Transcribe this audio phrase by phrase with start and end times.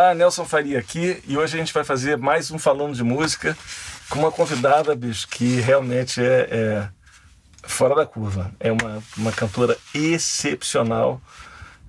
[0.00, 3.54] Olá, Nelson Faria aqui e hoje a gente vai fazer mais um Falando de Música
[4.08, 6.88] com uma convidada, bicho, que realmente é, é
[7.64, 8.50] fora da curva.
[8.58, 11.20] É uma, uma cantora excepcional.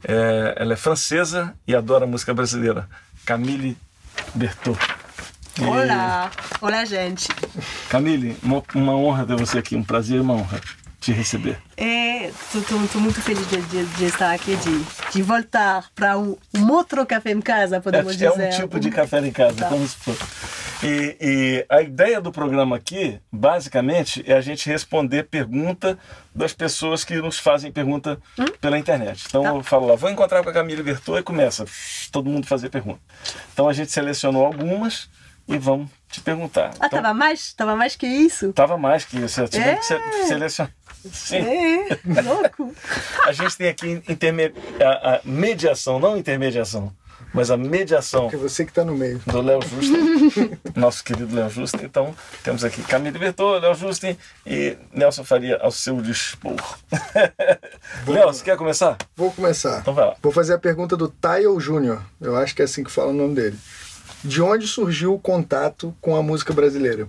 [0.04, 2.86] É, ela é francesa e adora música brasileira.
[3.25, 3.77] Camille
[4.36, 4.78] Bertot.
[5.57, 5.64] E...
[5.64, 7.30] Olá, olá gente.
[7.88, 10.59] Camille, uma, uma honra ter você aqui, um prazer e uma honra
[11.02, 11.57] te receber.
[12.54, 17.03] Estou muito feliz de, de, de, estar aqui, de, de voltar para um, um, outro
[17.05, 18.43] café em casa, podemos é, dizer.
[18.43, 19.70] É um tipo de café em casa, tá.
[19.70, 20.21] como se fosse.
[20.84, 25.98] E, e, a ideia do programa aqui, basicamente, é a gente responder pergunta
[26.35, 28.45] das pessoas que nos fazem pergunta hum?
[28.59, 29.23] pela internet.
[29.27, 29.49] Então tá.
[29.49, 31.65] eu falo lá, vou encontrar com a Camila Bertou e começa
[32.12, 32.99] todo mundo fazer pergunta.
[33.54, 35.09] Então a gente selecionou algumas
[35.48, 36.71] e vamos te perguntar.
[36.79, 37.54] Ah, então, tava mais?
[37.54, 38.54] Tava mais que isso?
[38.54, 39.41] Tava mais que isso.
[39.41, 39.76] Eu tive é.
[39.76, 39.84] que
[40.27, 40.71] selecionar.
[41.12, 41.38] Sim.
[41.38, 42.73] É, louco.
[43.26, 44.54] a gente tem aqui interme...
[44.80, 46.93] a, a, mediação, não intermediação,
[47.34, 48.24] mas a mediação.
[48.24, 49.20] Porque você que está no meio.
[49.26, 51.84] Do Léo Justin, nosso querido Léo Justin.
[51.84, 56.55] Então, temos aqui Camille Bertô, Léo Justin e Nelson Faria ao seu dispor.
[58.08, 58.98] Léo, você quer começar?
[59.15, 59.80] Vou começar.
[59.80, 60.15] Então vai lá.
[60.21, 62.02] Vou fazer a pergunta do Tyle Júnior.
[62.20, 63.58] Eu acho que é assim que fala o nome dele.
[64.24, 67.08] De onde surgiu o contato com a música brasileira?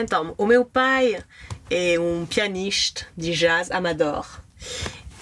[0.00, 1.22] Então, o meu pai
[1.70, 4.26] é um pianista de jazz amador.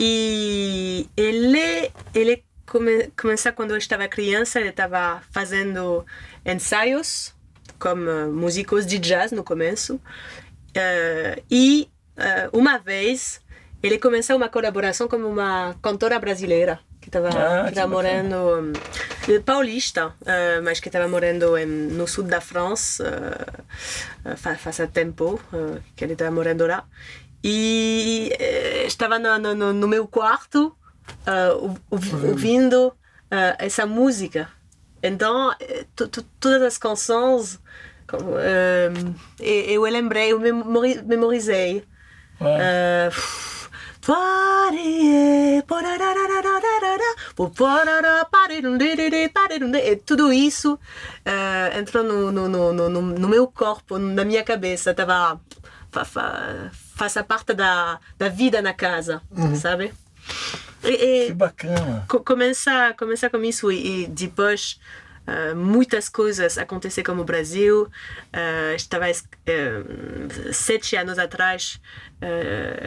[0.00, 6.06] E ele, ele come, começou quando eu estava criança, ele estava fazendo
[6.46, 7.34] ensaios
[7.78, 9.96] como músicos de jazz no começo.
[9.96, 13.40] Uh, e uh, uma vez
[13.82, 18.73] ele começou uma colaboração com uma cantora brasileira que estava ah, morando um,
[19.41, 23.47] paulista, uh, mas que estava morando em, no sul da França
[24.25, 26.84] uh, faz tempo uh, que ele estava morando lá.
[27.42, 28.33] E
[28.84, 30.77] estava no, no, no, meu quarto
[31.89, 32.92] ouvindo
[33.59, 34.48] essa música.
[35.01, 35.55] Então
[36.41, 37.61] todas as canções
[39.39, 41.85] eu lembrei eu memorizei
[49.77, 54.95] e tudo isso uh, entrou no, no, no, no, meu corpo, na minha cabeça.
[54.95, 55.39] Tava,
[55.91, 59.55] fa, fa, faz parte da, da vida na casa, uhum.
[59.55, 59.92] sabe?
[60.83, 62.07] E, que bacana!
[62.24, 64.80] Começar começa com isso e, e depois
[65.28, 67.83] Uh, muitas coisas aconteceram no Brasil.
[67.83, 71.78] Uh, estava uh, sete anos atrás,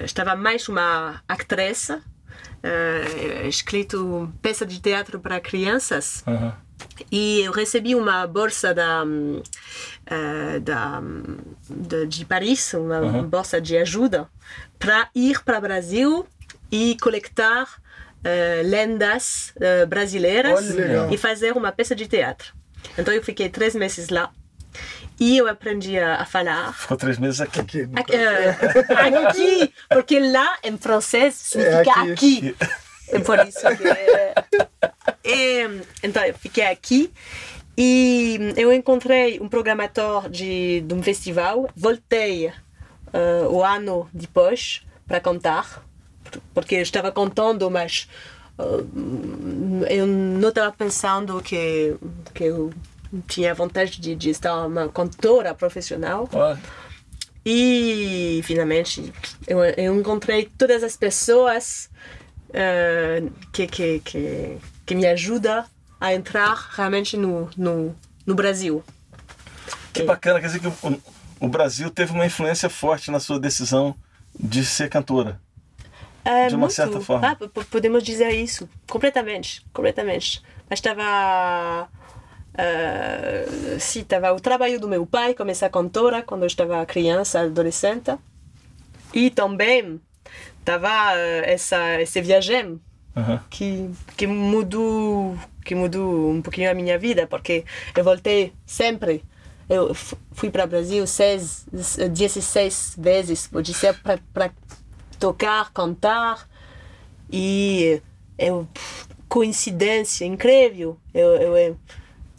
[0.03, 1.89] estava mais uma atriz,
[3.47, 6.23] escrito peça de teatro para crianças.
[6.25, 6.53] -huh.
[7.11, 9.03] E eu recebi uma bolsa da,
[10.61, 11.01] da,
[11.69, 13.23] de, de Paris, uma -huh.
[13.23, 14.27] bolsa de ajuda,
[14.79, 16.27] para ir para o Brasil
[16.71, 17.80] e coletar
[18.21, 20.59] uh, lendas uh, brasileiras
[21.11, 22.53] e fazer uma peça de teatro.
[22.97, 24.31] Então eu fiquei três meses lá.
[25.19, 26.73] E eu aprendi a, falar.
[26.73, 27.59] Ficou três meses aqui.
[27.59, 32.11] Aqui, aqui, uh, aqui porque lá em francês significa é aqui.
[32.11, 32.55] aqui.
[33.09, 35.27] É por isso que.
[35.27, 37.11] e, então eu fiquei aqui
[37.77, 41.69] e eu encontrei um programador de, de um festival.
[41.75, 45.83] Voltei uh, o ano depois para contar
[46.53, 48.07] porque eu estava contando, mas
[48.57, 51.95] uh, eu não estava pensando que,
[52.33, 52.71] que eu
[53.27, 56.29] tinha vontade de, de estar uma cantora profissional.
[57.45, 59.11] E finalmente
[59.47, 61.89] eu, eu, encontrei todas as pessoas
[62.49, 65.65] uh, que, que, que, que, me ajudam
[65.99, 68.83] a entrar realmente no, no, no Brasil.
[69.91, 71.01] Que bacana, quer dizer que o,
[71.39, 73.95] o Brasil teve uma influência forte na sua decisão
[74.39, 75.41] de ser cantora.
[76.23, 76.73] É, de uma muito.
[76.73, 77.27] certa forma.
[77.27, 80.41] Ah, podemos dizer isso, completamente, completamente.
[80.69, 81.87] Mas estava...
[82.51, 87.39] Uh, sim, estava o trabalho do meu pai como essa cantora quando eu estava criança,
[87.39, 88.17] adolescente.
[89.13, 90.01] E também
[90.59, 92.79] estava uh, essa esse viagem
[93.15, 93.39] uhum.
[93.49, 99.23] que que mudou que mudou um pouquinho a minha vida porque eu voltei sempre
[99.69, 99.93] eu
[100.33, 104.51] fui para o Brasil seis, 16 vezes pode ser para
[105.21, 106.49] tocar, cantar.
[107.31, 108.01] E
[108.37, 108.67] eu
[109.29, 110.97] coincidência incrível.
[111.13, 111.77] Eu eu, eu,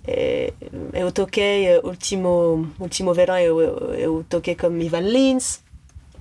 [0.07, 0.53] é,
[0.93, 3.61] eu toquei último último verão eu,
[3.95, 5.63] eu, toquei com Ivan Lins.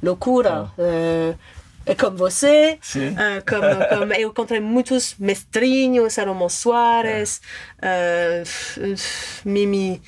[0.01, 0.71] Loucura ah.
[0.77, 1.35] é,
[1.87, 2.79] é como você.
[2.95, 7.41] É, como, como, eu encontrei muitos mestrinhos Salomão Soares
[7.81, 8.43] é.
[9.43, 10.01] Mimi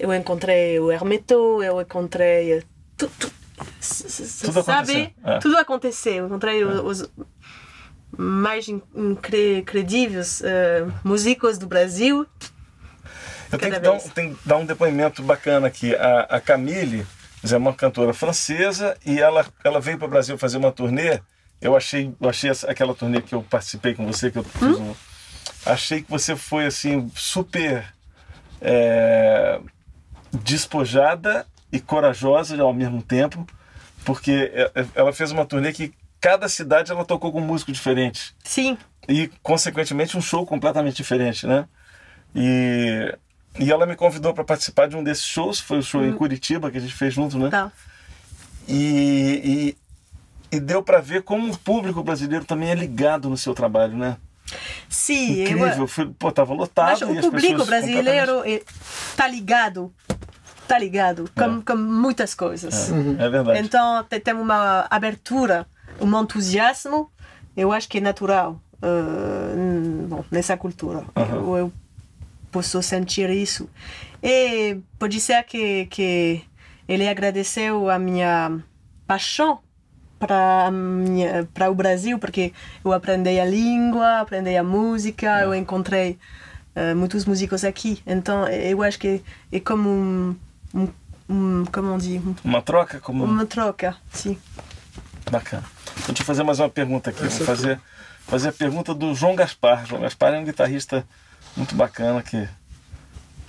[0.00, 2.62] eu encontrei o Hermeto eu encontrei
[2.96, 4.92] tudo tudo sabe?
[4.92, 5.12] Aconteceu.
[5.24, 5.38] É.
[5.38, 6.26] Tudo aconteceu.
[6.26, 6.64] Encontrei é.
[6.64, 7.08] os
[8.16, 12.26] mais incríveis uh, músicos do Brasil.
[13.52, 15.94] Eu tenho que, dar um, tenho que, dar um, depoimento bacana aqui.
[15.94, 17.06] A, a Camille
[17.48, 21.20] é uma cantora francesa e ela, ela veio para o Brasil fazer uma turnê.
[21.60, 24.90] Eu achei, eu achei aquela turnê que eu participei com você, que eu fiz hum?
[24.90, 24.94] um,
[25.64, 27.92] Achei que você foi assim, super
[28.60, 29.60] é,
[30.32, 31.46] despojada
[31.76, 33.46] e corajosa ao mesmo tempo,
[34.04, 37.70] porque é, é, ela fez uma turnê que cada cidade ela tocou com um músico
[37.70, 38.34] diferente.
[38.42, 38.78] Sim.
[39.08, 41.66] E, consequentemente, um show completamente diferente, né?
[42.34, 43.14] E,
[43.58, 46.08] e ela me convidou para participar de um desses shows, foi o show hum.
[46.08, 47.50] em Curitiba que a gente fez junto, né?
[47.50, 47.70] Tá.
[48.66, 49.76] E,
[50.50, 53.96] e, e deu para ver como o público brasileiro também é ligado no seu trabalho,
[53.96, 54.16] né?
[54.88, 55.82] Sim, incrível.
[55.82, 55.86] Eu...
[55.86, 57.06] Fui, pô, tava lotado.
[57.06, 59.92] Mas o público brasileiro está ligado
[60.66, 61.62] tá ligado com, é.
[61.64, 62.90] com muitas coisas.
[62.90, 63.16] É, uhum.
[63.18, 63.58] é verdade.
[63.60, 65.66] Então tem uma abertura
[66.00, 67.10] um entusiasmo,
[67.56, 71.04] eu acho que é natural uh, bom, nessa cultura.
[71.16, 71.34] Uhum.
[71.34, 71.72] Eu, eu,
[72.50, 73.68] posso sentir isso.
[74.22, 76.42] E pode ser que, que
[76.88, 78.58] ele agradeceu a minha
[79.06, 79.58] paixão
[80.18, 80.70] para
[81.52, 82.52] para o Brasil porque
[82.82, 86.18] eu aprendi a língua aprendi a música eu encontrei
[86.74, 89.22] uh, muitos músicos aqui então eu acho que
[89.52, 90.36] é como um,
[90.76, 90.88] um,
[91.28, 94.38] um como on dit uma troca como uma troca sim
[95.30, 95.64] bacana
[96.04, 97.20] Vou te fazer mais uma pergunta aqui.
[97.20, 97.80] Vou fazer,
[98.26, 99.86] fazer a pergunta do João Gaspar.
[99.86, 101.06] João Gaspar é um guitarrista
[101.56, 102.48] muito bacana que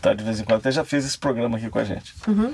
[0.02, 2.16] tá de vez em quando até já fez esse programa aqui com a gente.
[2.28, 2.54] Uhum.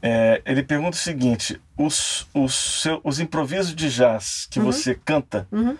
[0.00, 4.66] É, ele pergunta o seguinte: os, os, seu, os improvisos de jazz que uhum.
[4.66, 5.76] você canta, uhum.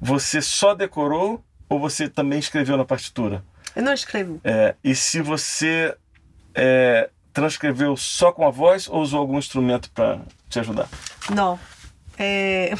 [0.00, 3.44] você só decorou ou você também escreveu na partitura?
[3.76, 4.40] Eu não escrevo.
[4.42, 5.94] É, e se você
[6.54, 10.88] é, transcreveu só com a voz ou usou algum instrumento para te ajudar?
[11.34, 11.58] Não.
[12.18, 12.74] É,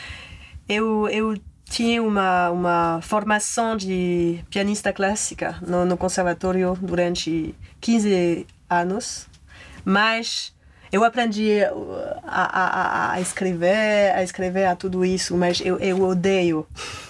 [0.68, 1.36] eu, eu
[1.68, 9.28] tinha uma, uma formação de pianista clássica no, no conservatório durante 15 anos,
[9.84, 10.55] mas
[10.96, 11.62] eu aprendi
[12.24, 16.66] a, a, a, escrever, a escrever a tudo isso, mas eu, eu odeio.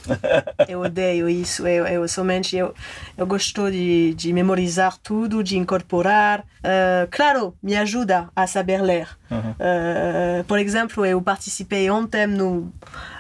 [0.69, 1.67] Eu odeio isso.
[1.67, 2.73] Eu, eu somente eu,
[3.19, 6.41] eu gosto de, de memorizar tudo, de incorporar.
[6.61, 9.09] Uh, claro, me ajuda a saber ler.
[9.29, 9.51] Uhum.
[9.51, 12.73] Uh, por exemplo, eu participei ontem no,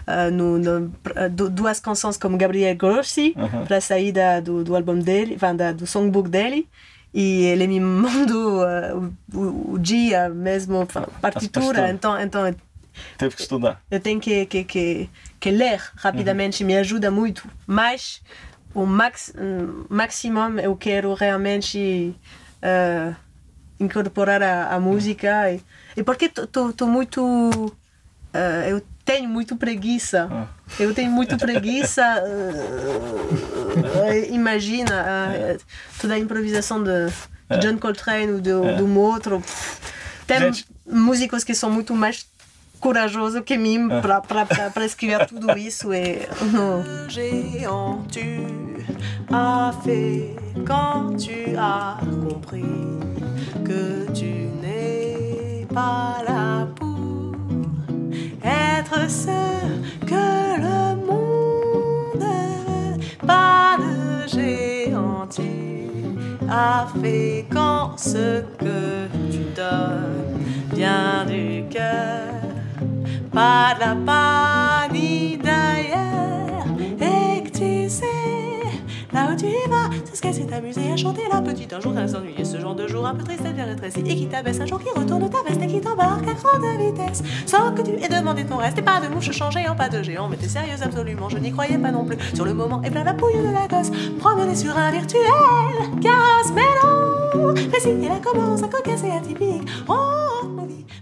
[0.06, 0.92] uh, no, no
[1.50, 3.64] duas canções como Gabriel Grossi uhum.
[3.64, 5.36] para a saída do, do álbum dele,
[5.76, 6.68] do songbook dele
[7.12, 10.86] e ele me mandou uh, o, o, dia mesmo,
[11.20, 12.54] partitura, então, então
[13.18, 13.82] teve que estudar.
[13.90, 16.68] Eu tenho que, que, que, que ler rapidamente, uhum.
[16.68, 18.22] me ajuda muito, mas
[18.74, 19.32] o max,
[19.88, 22.14] maximum eu quero realmente
[22.62, 23.16] uh,
[23.80, 25.62] incorporar a, a música e,
[25.96, 30.28] e porque estou muito uh, eu tenho muito preguiça.
[30.30, 30.46] Ah.
[30.78, 32.22] Eu tenho muito preguiça.
[32.26, 35.58] Uh, imagina uh,
[35.98, 37.10] toda a improvisação de,
[37.48, 37.56] é.
[37.58, 38.74] John Coltrane ou de, é.
[38.74, 39.40] de um outro.
[40.26, 40.66] Tem Gente.
[40.84, 42.26] músicos que são muito mais
[42.80, 44.02] courajosos que mim é.
[44.02, 45.94] para escrever tudo isso.
[45.94, 46.26] E,
[47.08, 48.18] Géant, tu
[49.32, 50.34] as fait
[50.66, 52.64] quand tu as compris
[53.64, 56.66] que tu n'es pas là
[58.46, 62.24] être ce que le monde
[63.26, 65.28] pas de géant
[66.48, 70.38] a fait quand ce que tu donnes
[70.72, 72.32] vient du cœur,
[73.32, 75.42] pas de la panique
[79.36, 82.44] tu vas, c'est ce qu'elle s'est amusée à chanter la petite un jour elle s'ennuyait.
[82.44, 84.00] Ce genre de jour un peu triste elle bien rétrécie.
[84.00, 87.22] Et qui t'abaisse un jour qui retourne ta veste et qui t'embarque à grande vitesse.
[87.46, 88.78] Sans que tu aies demandé ton reste.
[88.78, 90.28] Et pas de mouche changée en pas de géant.
[90.28, 91.28] Mais t'es sérieuse absolument.
[91.28, 92.16] Je n'y croyais pas non plus.
[92.34, 93.90] Sur le moment et plein la pouille de la gosse.
[94.18, 95.22] Promener sur un virtuel
[96.02, 97.16] carrosse mais non
[97.72, 99.68] mais si elle commence à cocasse et atypique.
[99.88, 100.26] Oh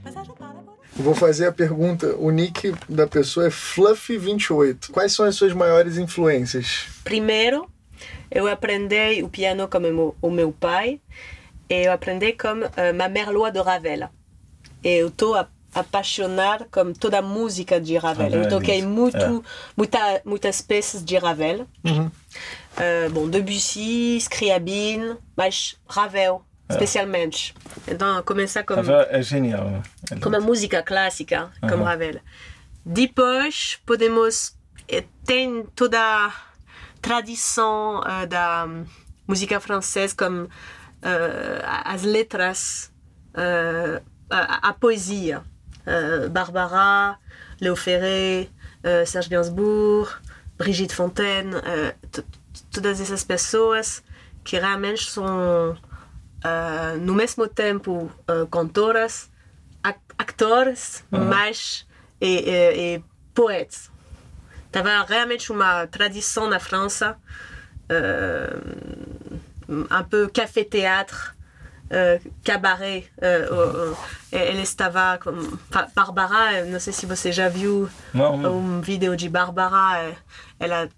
[0.03, 0.65] passage par la
[0.97, 2.15] Vou fazer a pergunta.
[2.19, 4.93] O nick da pessoa é Fluffy28.
[4.93, 6.87] Quais são as suas maiores influências?
[7.03, 7.67] Primeiro,
[8.35, 11.01] eu aprendi o piano como o meu pai
[11.71, 14.09] e eu aprendi com uh, Ma Mère Loi de Ravel.
[14.83, 15.35] E eu estou
[15.73, 18.25] apaixonada com toda a música de Ravel.
[18.25, 19.41] Ravel eu toquei muito, é.
[19.77, 21.67] muita, muitas peças de Ravel.
[21.85, 22.07] Uhum.
[22.07, 27.55] Uh, bom, Debussy, Scriabine, mas Ravel especialmente.
[27.87, 28.75] Então, começar com...
[28.75, 29.83] Ravel é genial.
[30.11, 31.69] É com a música clássica, uhum.
[31.69, 32.21] como Ravel.
[32.85, 34.57] Depois, podemos...
[34.89, 36.33] Eh, tem toda
[37.05, 38.67] tradição uh, da
[39.29, 40.49] música francesa, como uh,
[41.85, 42.91] as letras,
[43.35, 45.45] uh, a, a, poesia.
[46.33, 47.19] Barbara,
[47.61, 48.49] Léo Ferré,
[48.83, 50.11] uh, Serge Gainsbourg,
[50.57, 52.25] Brigitte Fontaine, uh,
[52.73, 54.03] todas essas pessoas
[54.43, 58.11] que realmente são, uh, no mesmo tempo,
[58.51, 59.31] cantoras,
[60.17, 61.27] actores, uhum.
[61.27, 61.87] mas
[62.19, 63.93] e, e, e poetas.
[64.75, 67.17] Estava realmente uma tradição na França,
[69.69, 71.35] um peu café-théâtre,
[71.85, 73.07] Uh, cabaret.
[73.19, 73.97] Uh, uh,
[74.33, 75.33] ele estava com
[75.95, 78.59] Barbara, não sei se você já viu não, não.
[78.59, 80.17] um vídeo de Barbara.
[80.59, 80.89] Ela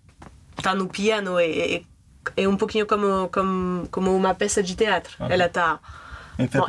[0.57, 1.87] está no piano e, e,
[2.37, 5.17] é um pouquinho como, como, como uma peça de teatro.
[5.29, 5.81] Ela está.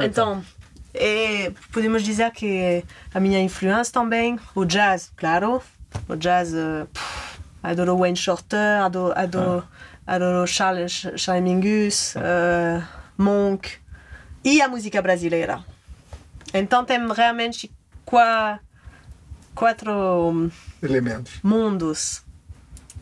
[0.03, 0.43] Então,
[0.95, 2.83] é, podemos dizer que
[3.13, 5.61] a minha influência também, o jazz, claro.
[6.08, 6.51] O jazz,
[6.94, 9.67] pff, adoro Wayne Shorter, adoro, adoro,
[10.06, 10.15] ah.
[10.15, 12.15] adoro Charles, Charles Mingus,
[13.17, 13.79] Monk
[14.44, 15.63] e a música brasileira.
[16.53, 17.72] Então tem realmente
[18.06, 18.60] qua,
[19.53, 20.50] quatro
[20.82, 21.34] elementos.
[21.44, 22.24] mundos.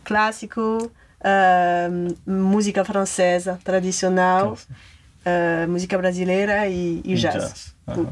[0.03, 4.57] Clássico uh, música francesa tradicional
[5.25, 7.75] uh, música brasileira e, e jazz, jazz.
[7.87, 8.07] Uhum.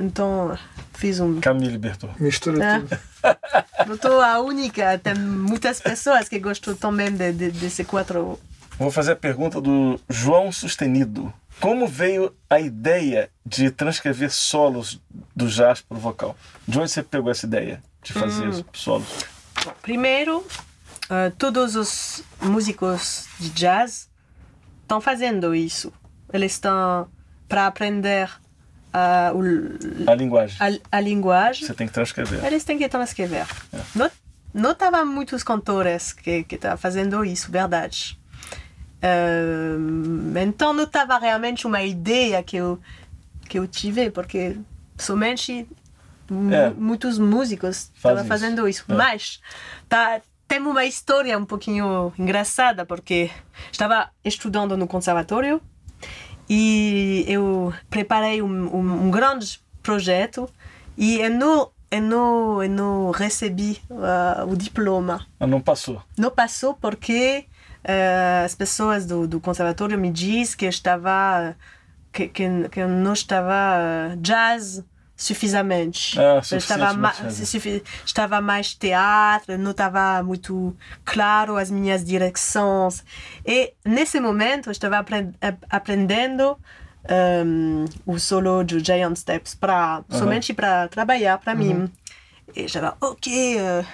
[0.00, 0.58] então
[0.94, 2.78] fiz um Camille Bertot mistura é.
[2.80, 2.98] tudo
[3.86, 8.38] não estou a única tem muitas pessoas que gostam também de, de, desses quatro
[8.78, 14.98] vou fazer a pergunta do João Sustenido como veio a ideia de transcrever solos
[15.36, 16.34] do jazz para o vocal?
[16.66, 18.64] De onde você pegou essa ideia de fazer hum.
[18.72, 19.26] solos?
[19.82, 24.08] Primeiro, uh, todos os músicos de jazz
[24.80, 25.92] estão fazendo isso.
[26.32, 27.08] Eles estão
[27.48, 28.30] para aprender
[28.94, 30.56] uh, o, a linguagem.
[30.60, 31.66] A, a, linguagem.
[31.66, 32.44] Você tem que transcrever.
[32.44, 33.46] Eles têm que transcrever.
[33.72, 33.78] É.
[33.94, 34.10] Não,
[34.52, 38.18] não muitos cantores que estavam fazendo isso, verdade.
[39.02, 42.78] Uh, então não estava realmente uma ideia que eu,
[43.48, 44.56] que eu tive, porque
[44.98, 45.66] somente
[46.52, 46.70] é.
[46.70, 48.84] muitos músicos estavam fazendo isso.
[48.88, 48.94] É.
[48.94, 49.40] Mas
[49.88, 53.30] tá, tem uma história um pouquinho engraçada, porque
[53.72, 55.60] estava estudando no conservatório
[56.52, 60.50] e eu preparei um, um, um grande projeto
[60.98, 65.24] e eu não, eu não, eu não recebi uh, o diploma.
[65.38, 66.02] Ah, não passou?
[66.18, 67.46] Não passou porque
[67.84, 71.54] uh, as pessoas do, do conservatório me diz que estava
[72.12, 74.84] que, que, que não estava jazz
[75.20, 76.18] suficientemente.
[76.18, 77.12] Ah, estava, ma
[78.06, 80.74] estava mais teatro, não estava muito
[81.04, 83.04] claro as minhas direções.
[83.44, 85.34] E nesse momento eu estava aprend
[85.68, 86.56] aprendendo
[87.44, 91.90] um, o solo de Giant Steps para somente para trabalhar para mim.
[92.56, 93.56] E estava ok.
[93.60, 93.86] Uh,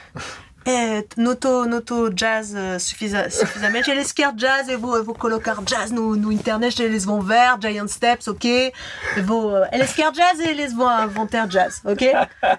[0.67, 3.89] é, no tô jazz uh, sufisamente.
[3.89, 7.57] Eles querem jazz, eu vou, eu vou colocar jazz no, no internet, eles vão ver
[7.63, 8.73] Giant Steps, ok?
[9.17, 12.13] Eu vou, uh, eles querem jazz e eles vão, vão ter jazz, ok?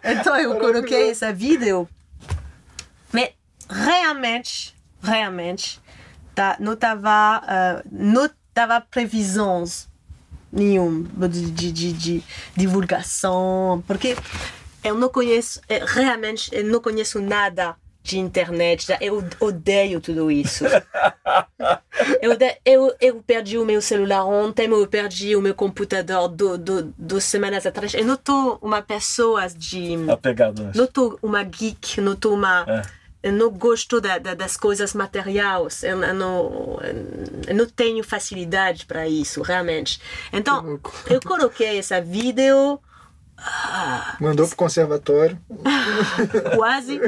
[0.05, 1.85] Então eu coloquei essa vídeo.
[3.11, 3.31] Mas
[3.69, 4.73] realmente,
[5.03, 5.81] realmente,
[6.33, 9.89] tá, não estava uh, não tava previsões
[10.49, 12.23] nenhuma de, de, de, de
[12.55, 14.15] divulgação, porque
[14.81, 15.59] eu não conheço,
[15.93, 17.75] realmente, eu não conheço nada
[18.07, 18.87] de internet.
[19.01, 20.63] Eu odeio tudo isso.
[22.21, 22.31] eu,
[22.65, 27.25] eu, eu perdi o meu celular ontem, eu perdi o meu computador do, do, duas
[27.25, 27.93] semanas atrás.
[27.93, 30.09] Eu não estou uma pessoa de.
[30.09, 30.71] Apegado.
[30.73, 32.65] Não estou uma geek, não uma.
[32.67, 32.97] É.
[33.23, 36.79] Eu não gosto da, da, das coisas materiais, eu, eu, não,
[37.47, 39.99] eu não tenho facilidade para isso, realmente.
[40.31, 42.79] Então, eu coloquei essa vídeo
[44.19, 45.39] Mandou pro conservatório.
[46.55, 46.99] Quase.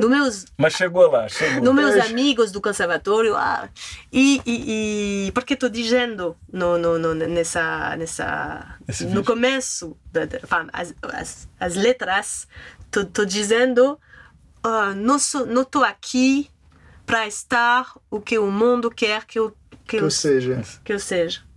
[0.00, 1.62] No meus, Mas chegou lá, chegou.
[1.62, 3.36] No meus amigos do conservatório.
[3.36, 3.68] Ah,
[4.12, 9.24] e, e, e porque estou dizendo no, no, no, nessa, nessa, Esse no vídeo.
[9.24, 10.38] começo, da, da,
[10.72, 12.48] as, as, as letras,
[12.92, 13.98] estou dizendo:
[14.66, 15.16] uh, não
[15.62, 16.50] estou aqui
[17.06, 20.62] para estar o que o mundo quer que eu, que, que eu, eu seja.
[20.84, 21.47] Que eu seja.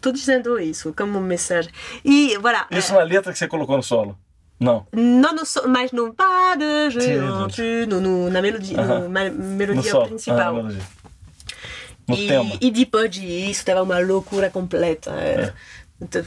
[0.00, 1.70] Estou dizendo isso como mensagem.
[2.02, 2.66] E, voilà.
[2.70, 4.16] Isso é uma letra que você colocou no solo?
[4.58, 4.86] Não.
[4.94, 9.30] Não, no so, mas no pas de no, no, na melodia, uh -huh.
[9.30, 10.56] melodia no principal.
[10.56, 10.82] Uh -huh,
[12.08, 12.58] no e, tema.
[12.62, 15.10] e depois disso, estava uma loucura completa.
[15.10, 15.52] É.
[16.00, 16.24] Então,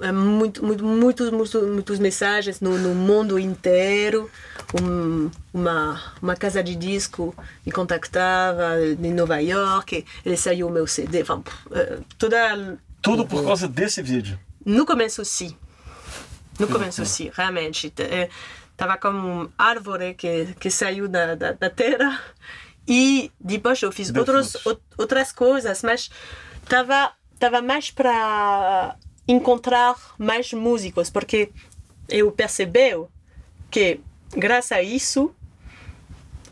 [0.00, 4.30] é muito, muito, muitos, muitos, muitos mensagens no, no mundo inteiro.
[4.78, 10.86] Um, uma, uma casa de disco me contactava em Nova York, ele saiu o meu
[10.86, 11.24] CD.
[11.72, 14.40] É, toda tudo por causa desse vídeo?
[14.64, 15.54] No começo, sim.
[16.58, 17.92] No começo, sim, realmente.
[18.76, 22.18] Tava como árvore que, que saiu da, da, da terra.
[22.88, 24.56] E depois eu fiz outros,
[24.96, 26.10] outras coisas, mas
[26.66, 28.96] tava, tava mais para
[29.28, 31.52] encontrar mais músicos, porque
[32.08, 32.90] eu percebi
[33.70, 34.00] que,
[34.34, 35.34] graças a isso,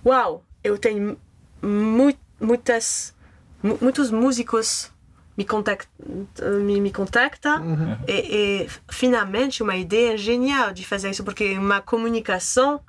[0.05, 1.19] uau, eu tenho
[1.63, 3.15] mu muitas,
[3.63, 4.92] mu muitos músicos
[5.37, 5.89] me contacta,
[6.61, 7.97] me, me contacta Uhum.
[8.07, 8.13] e,
[8.67, 12.81] e finalmente uma ideia genial de fazer isso porque uma comunicação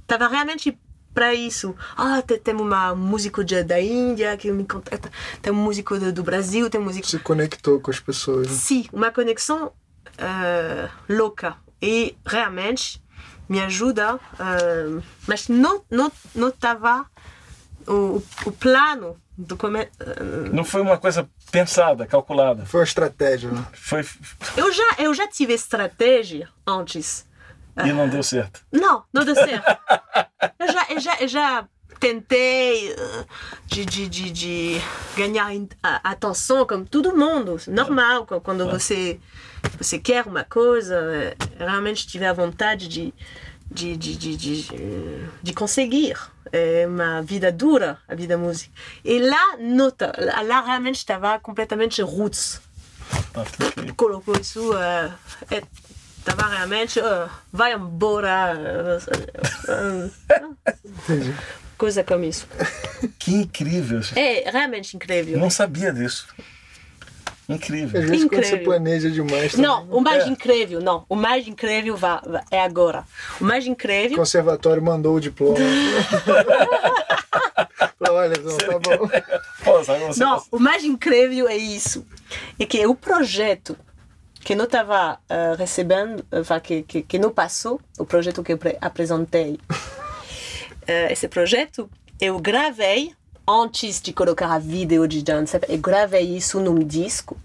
[0.00, 0.78] estava realmente
[1.14, 1.74] para isso.
[1.96, 5.10] Ah, te- tem uma músico de, da Índia que me contacta,
[5.42, 8.48] tem um músico do, do Brasil, tem um músico Se conectou com as pessoas.
[8.48, 8.54] né?
[8.54, 9.72] Sim, uma conexão
[10.16, 13.02] eh, louca e realmente
[13.48, 17.04] me ajuda, eh, mas não não não estava
[17.86, 19.16] o, o, plano
[19.58, 19.88] come...
[20.52, 22.64] Não foi uma coisa pensada, calculada.
[22.66, 23.64] Foi uma estratégia, né?
[23.72, 24.04] Foi
[24.56, 27.26] eu já eu já tive estratégia antes.
[27.84, 28.60] e não deu certo.
[28.70, 29.64] Não, não deu certo.
[30.58, 33.24] eu já eu já eu já tentei eh,
[33.66, 34.80] de, de, de, de
[35.16, 35.48] ganhar
[36.02, 39.20] atenção como todo mundo, normal, qu- quando você
[39.78, 43.14] você quer uma coisa, eh, realmente tiver a vontade de
[43.70, 44.66] de, de, de, de,
[45.42, 46.16] de conseguir.
[46.52, 48.70] É uma vida dura, a vida música.
[49.02, 50.12] E lá, nota,
[50.44, 52.60] lá realmente estava completamente roots
[53.96, 55.12] colocou isso, eh,
[55.50, 55.62] é,
[56.24, 58.98] tava realmente, eh, vai embora, eh,
[59.68, 61.34] eh, Entendi.
[61.76, 62.46] coisa como isso.
[63.18, 64.00] Que incrível.
[64.14, 65.38] É realmente incrível.
[65.38, 66.28] Não sabia disso.
[67.48, 68.00] Incrível.
[68.00, 68.64] Às vezes quando você Incrível.
[68.64, 69.52] planeja demais.
[69.52, 70.28] também, Não, o mais É.
[70.28, 71.04] incrível, não.
[71.08, 72.20] O mais incrível vai-
[72.50, 73.04] é agora.
[73.40, 74.16] O mais O incrível.
[74.16, 75.56] conservatório mandou o diploma.
[78.10, 79.08] Olha, não, tá bom.
[79.64, 82.06] Pô, sabe você Não, o mais incrível é isso.
[82.58, 83.76] É que o projeto
[84.40, 88.58] que não estava eh, recebendo, eh, que, que, que não passou, o projeto que eu
[88.58, 89.58] pre- apresentei,
[90.86, 91.88] eh, esse projeto,
[92.20, 93.12] eu gravei
[93.52, 97.36] antes de colocar a vídeo de dança, eu gravei isso num disco.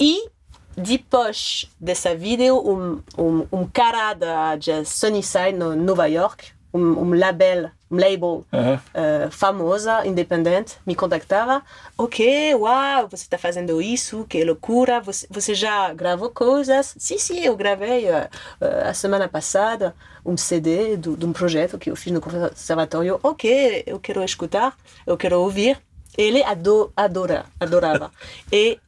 [0.00, 0.28] E
[0.76, 7.14] depois dessa vídeo, um, um, um cara da, de Sunnyside, no Nova York, um, um
[7.14, 8.44] label, um label
[8.92, 11.62] eh, famosa, independente, me contactava.
[11.96, 16.94] Ok, uau, você está fazendo isso, que loucura, você, você já gravou coisas?
[16.98, 18.28] Sim, sim, eu gravei eh,
[18.60, 19.94] eh, a semana passada
[20.26, 23.20] um CD do, de um projeto que eu fiz no conservatório.
[23.22, 25.78] Ok, eu quero escutar, eu quero ouvir.
[26.16, 28.10] Ele ado, adora, adorava.
[28.52, 28.78] e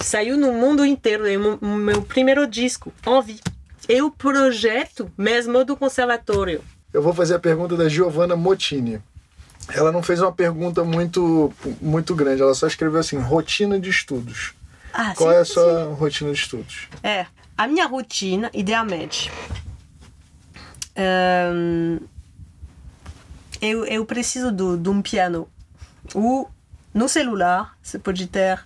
[0.00, 1.24] saiu no mundo inteiro,
[1.60, 3.40] o meu- primeiro disco, Envie.
[3.88, 6.62] É o projeto mesmo do conservatório.
[6.92, 9.00] Eu vou fazer a pergunta da Giovanna Motini.
[9.68, 14.54] Ela não fez uma pergunta muito, muito grande, ela só escreveu assim: rotina de estudos.
[14.92, 16.88] Ah, Qual sim, é a sim, sua rotina de estudos?
[17.02, 17.26] É,
[17.56, 19.30] a minha rotina, idealmente,
[20.96, 21.98] ahn,
[23.60, 25.48] eu, eu preciso de um piano.
[26.14, 26.50] Ou
[26.92, 28.58] no celular, você pode ter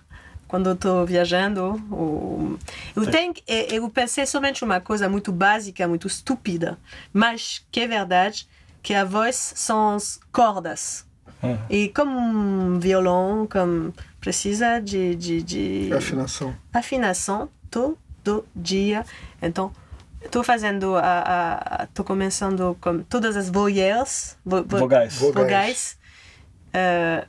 [0.47, 1.81] quando estou viajando.
[1.91, 2.57] Ou...
[2.95, 6.77] Eu, tenho, eu eu pensei somente uma coisa muito básica, muito estúpida,
[7.13, 8.47] mas que é verdade,
[8.81, 11.05] que a voz são as cordas.
[11.43, 11.57] Uhum.
[11.69, 16.55] E como um violão, como precisa de, de, de Afinação.
[16.73, 19.05] afinação todo dia.
[19.41, 19.71] Então,
[20.19, 25.13] estou fazendo a, tô começando com todas as voyelles, vo, vo- Vogais.
[25.15, 25.35] Vogais.
[25.45, 25.97] vogais.
[26.73, 27.27] Eh,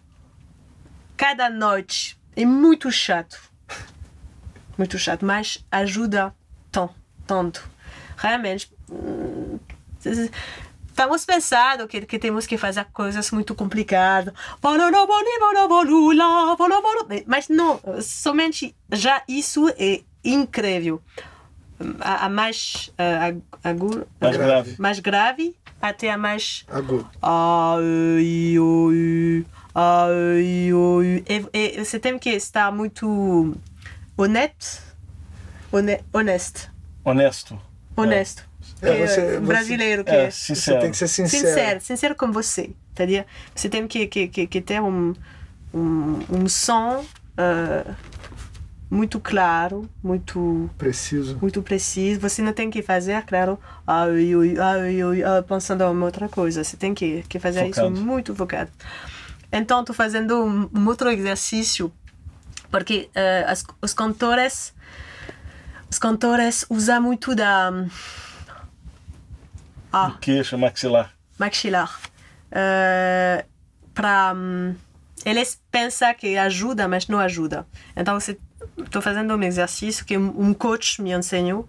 [1.17, 3.39] cada noite é muito chato,
[4.77, 6.35] muito chato, mas ajuda
[6.71, 6.89] tão,
[7.27, 7.69] tanto.
[8.17, 9.59] Realmente, hum,
[10.99, 14.35] Estamos pensando que, que temos que fazer coisas muito complicadas.
[17.27, 21.01] Mas não, somente já isso é incrível.
[22.01, 24.75] A, a mais uh, aguda, Mais grave.
[24.79, 27.09] mais grave até a mais Agudo.
[27.23, 29.47] ai, oi, ai, oi.
[30.39, 30.71] E,
[31.53, 33.57] e você tem que estar muito
[34.17, 34.83] honesto,
[35.73, 36.71] hone, honesto,
[37.05, 37.59] Honesto.
[37.97, 38.49] honesto.
[38.83, 40.31] É, você- é você- brasileiro que É, é.
[40.31, 41.47] Você tem que ser sincero.
[41.47, 43.25] sincero, sincero com você, entendeu?
[43.55, 45.15] Você tem que, que, que, que ter um,
[45.75, 47.05] um, um som
[47.37, 47.95] ah,
[48.91, 51.39] muito claro, muito Preciso.
[51.41, 52.21] muito preciso.
[52.21, 56.63] Você não tem que fazer, claro, ai, ai, ai, ai, ai, pensando em outra coisa.
[56.65, 57.93] Você tem que, que fazer Focado.
[57.95, 58.71] isso muito focado.
[59.51, 61.93] Então, estou fazendo um, um outro exercício,
[62.71, 64.75] porque eh, as, os cantores
[65.91, 67.73] os cantores usam muito da
[69.91, 71.15] ah, Queixo, maxilar.
[71.39, 71.99] maxilar
[73.95, 74.35] para
[75.25, 77.67] eles pensam que ajuda, mas não ajuda.
[77.97, 81.69] Então, estou fazendo um exercício que um coach me ensinou.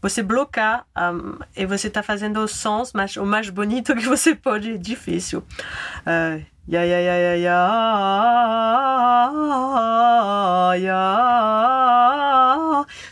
[0.00, 4.74] Você bloca um, e você está fazendo sons, mas o mais bonito que você pode
[4.74, 5.40] é difícil.
[6.06, 7.58] Uh, ya, ya, ya, ya, ya,
[10.76, 11.00] ya.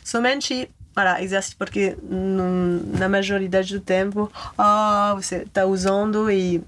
[0.05, 6.63] Somente Voilà, exercício porque na maioridade do tempo oh, você está usando e,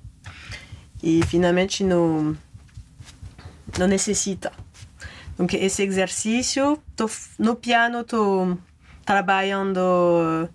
[1.03, 2.35] e finalmente não,
[3.79, 4.51] não necessita.
[5.35, 8.57] Então, esse exercício, tô, no piano, estou
[9.05, 10.49] trabalhando.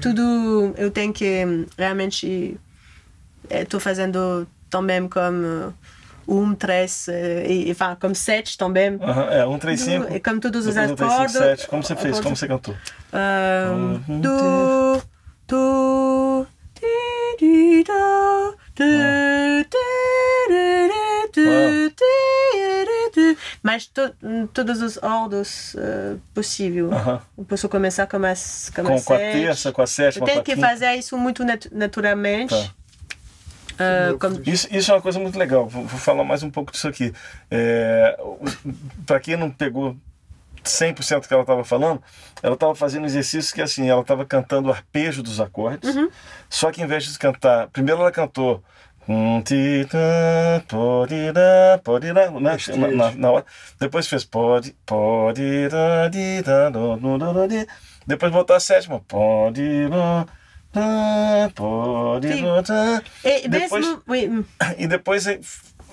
[0.00, 2.58] Tudo eu tenho que realmente
[3.50, 5.74] estou fazendo também como
[6.26, 8.92] um, três, e, enfin, como sete também.
[8.92, 10.12] Uhum, é, um, três, cinco.
[10.12, 11.36] E como todos os um, acordes.
[11.36, 11.68] sete.
[11.68, 12.20] Como você fez?
[12.20, 12.74] Como você cantou?
[13.12, 15.02] Um, do, do,
[23.94, 24.14] to,
[24.52, 26.84] todos os ordens uh, possíveis.
[26.84, 27.20] Uhum.
[27.38, 30.26] Eu posso começar com, as, com, com, a, com a terça, com a sétima, Eu
[30.26, 30.68] tenho com a que quinta.
[30.68, 32.54] fazer isso muito nat naturalmente.
[32.54, 32.74] Tá.
[33.74, 34.40] Uh, como...
[34.46, 35.68] isso, isso é uma coisa muito legal.
[35.68, 37.12] Vou, vou falar mais um pouco disso aqui.
[37.50, 38.16] É,
[39.06, 39.96] Para quem não pegou
[40.64, 42.02] 100% do que ela estava falando,
[42.42, 46.08] ela estava fazendo exercícios que assim, ela estava cantando o arpejo dos acordes, Uhum.
[46.48, 48.62] só que em vez de cantar, primeiro ela cantou
[49.08, 49.42] um,
[52.40, 52.56] né?
[52.76, 53.44] na, na, na hora.
[53.78, 55.42] Depois fez pode, pode,
[58.06, 59.62] depois botou a sétima, pode,
[61.54, 62.28] pode,
[63.24, 64.44] E depois, oui,
[64.78, 65.24] e depois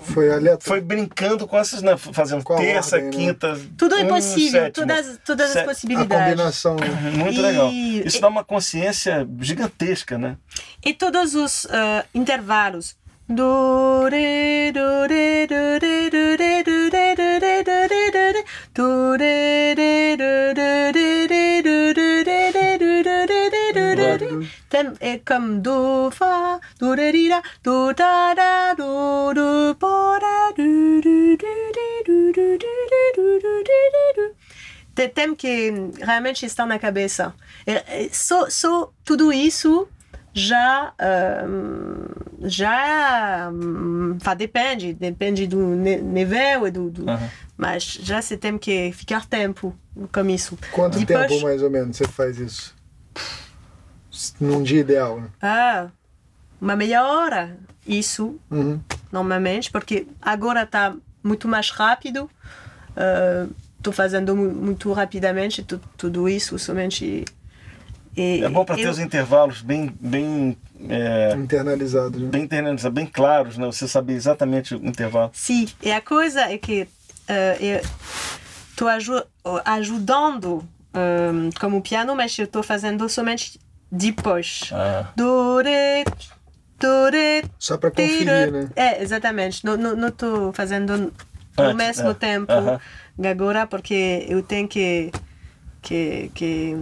[0.04, 0.58] Foi aleatório.
[0.60, 1.96] foi brincando com essas, né?
[1.96, 3.16] fazendo Com a terça, ordem, né?
[3.16, 3.60] quinta.
[3.78, 4.86] tudo é um, possível, sétimo.
[4.86, 6.24] todas, todas as Sé- A possibilidades.
[6.30, 6.74] combinação.
[6.76, 6.86] né?
[7.16, 7.68] Muito E- legal.
[7.70, 10.36] Isso e- dá uma consciência gigantesca, né?
[10.84, 11.68] E todos os uh,
[12.12, 12.96] intervalos.
[13.34, 18.12] Do, re, do, re, do, re, do, re, do, re, do, re, do, re, do,
[18.12, 18.32] re,
[18.74, 23.72] do, re, re, do, do, re, re, do, do, re, re, do, do, re, re,
[23.72, 24.48] do, do, re.
[24.68, 30.18] Tem- É como do, fa, do, re, ri, ra, do, da, da, do, do, po,
[30.20, 34.34] da, do, do, do, ri, do, do, do, ri, do, do, ri, ri, do.
[34.94, 37.34] Tem- Tem que realmente estar na cabeça.
[37.66, 39.88] É- é Só, só tudo isso
[40.34, 40.92] já
[41.46, 42.01] hum,
[42.44, 47.28] já hum, depende depende do nível e do, do Aham.
[47.56, 49.74] mas já você tem que ficar tempo
[50.12, 52.74] com isso Quanto Depois- tempo mais ou menos você faz isso?
[54.40, 55.28] Num dia ideal, né?
[55.40, 55.88] ah,
[56.60, 58.78] uma meia hora isso Uhum.
[59.10, 62.28] normalmente porque agora está muito mais rápido
[63.78, 67.24] estou fazendo mu- muito rapidamente tu- tudo isso somente
[68.16, 70.56] e É bom para ter eu- os intervalos bem, bem,
[70.88, 72.18] é, Internalizado.
[72.18, 72.28] Né?
[72.28, 73.66] bem internalizados, bem claros, né?
[73.66, 75.30] Você saber exatamente o intervalo.
[75.32, 76.88] Sim, e a coisa é que
[77.28, 77.80] eh, eu
[78.70, 79.22] estou aju
[79.64, 83.58] ajudando eh, como piano, mas eu estou fazendo somente
[83.90, 84.70] depois.
[84.72, 85.08] Ah.
[85.14, 86.04] Do, re,
[86.78, 88.50] do, re, Só pra conferir, tira.
[88.50, 88.68] né?
[88.74, 89.64] É, exatamente.
[89.64, 91.12] Não estou fazendo
[91.58, 92.14] Antes, mesmo é.
[92.14, 92.80] tempo Aham.
[93.24, 95.12] agora, porque eu tenho que,
[95.82, 96.74] que, que,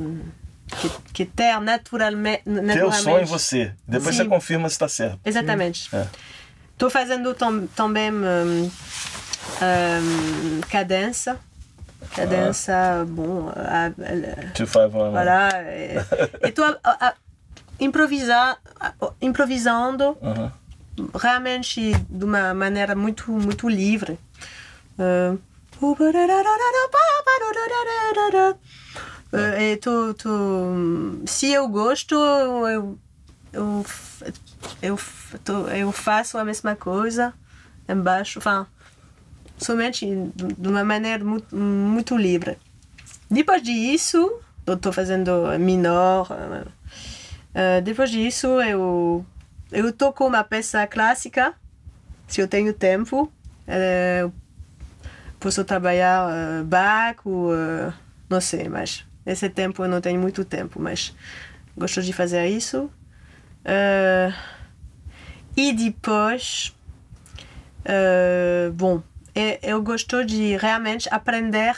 [0.80, 2.42] que, que ter naturalmente.
[2.44, 3.72] Ter o som em você.
[3.86, 4.22] Depois Sim.
[4.24, 5.18] você confirma se está certo.
[5.24, 5.94] Exatamente.
[5.94, 6.06] É.
[6.72, 8.70] Estou fazendo tam, também hum,
[9.62, 11.36] hum, cadência.
[12.14, 15.50] Cadência, bom, a- a- Two, five, one, voilà.
[16.42, 16.64] Estou
[17.78, 18.58] improvisar,
[19.20, 20.52] improvisando Aham.
[21.14, 24.18] realmente de uma maneira muito, muito livre.
[24.98, 25.38] Uh,
[29.32, 30.28] uh, e tô, tô,
[31.26, 32.98] se eu gosto, eu,
[33.52, 33.86] eu,
[34.82, 34.98] eu,
[35.76, 37.32] eu faço a mesma coisa
[37.88, 38.66] embaixo, enfin,
[39.58, 42.56] somente de uma maneira muito, muito livre.
[43.30, 46.28] Depois disso, eu estou fazendo minor.
[46.30, 49.24] uh, uh, depois disso, eu
[49.72, 51.54] eu toco uma peça clássica,
[52.26, 53.30] se eu tenho tempo.
[53.68, 54.28] eh,
[55.38, 57.92] posso trabalhar eh, Bach ou eh,
[58.28, 61.14] não sei, mas nesse tempo eu não tenho muito tempo, mas
[61.76, 62.90] gosto de fazer isso.
[63.64, 64.32] Eh,
[65.56, 66.74] e depois,
[67.84, 69.02] eh, bom,
[69.34, 71.76] eu, eu gosto de realmente aprender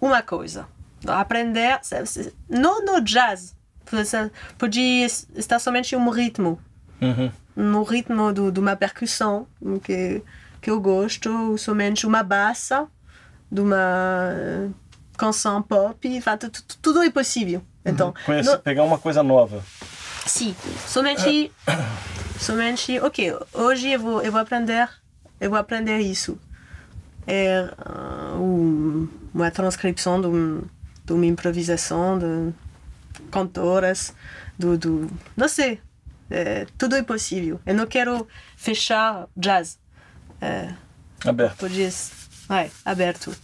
[0.00, 0.66] uma coisa.
[1.06, 1.80] Aprender,
[2.48, 3.54] não no jazz,
[4.58, 5.04] pode-
[5.36, 6.58] estar somente um ritmo
[7.00, 7.30] Uhum.
[7.54, 9.46] no ritmo do, de uma percussão
[9.82, 10.22] que,
[10.62, 12.86] que eu gosto, somente uma bassa,
[13.52, 14.70] de uma
[15.24, 16.22] canção pop,
[16.82, 17.62] tudo é possível.
[17.84, 19.62] Então, Conhecer, no- pegar uma coisa nova.
[20.26, 20.54] sim,
[20.86, 21.50] somente,
[22.38, 24.86] somente, ok, hoje eu vou, eu vou aprender,
[25.40, 26.38] eu vou aprender isso.
[27.26, 30.62] É ah, um- uma transcrição de, um-
[31.06, 32.52] de uma improvisação, de,
[33.30, 34.14] cantoras,
[34.58, 35.80] do, do não sei,
[36.30, 37.58] é, tudo é possível.
[37.64, 39.78] Eu não quero fechar jazz.
[40.40, 40.74] É,
[41.24, 41.56] Aberto.
[41.56, 41.88] podia,
[42.50, 43.34] é, aberto.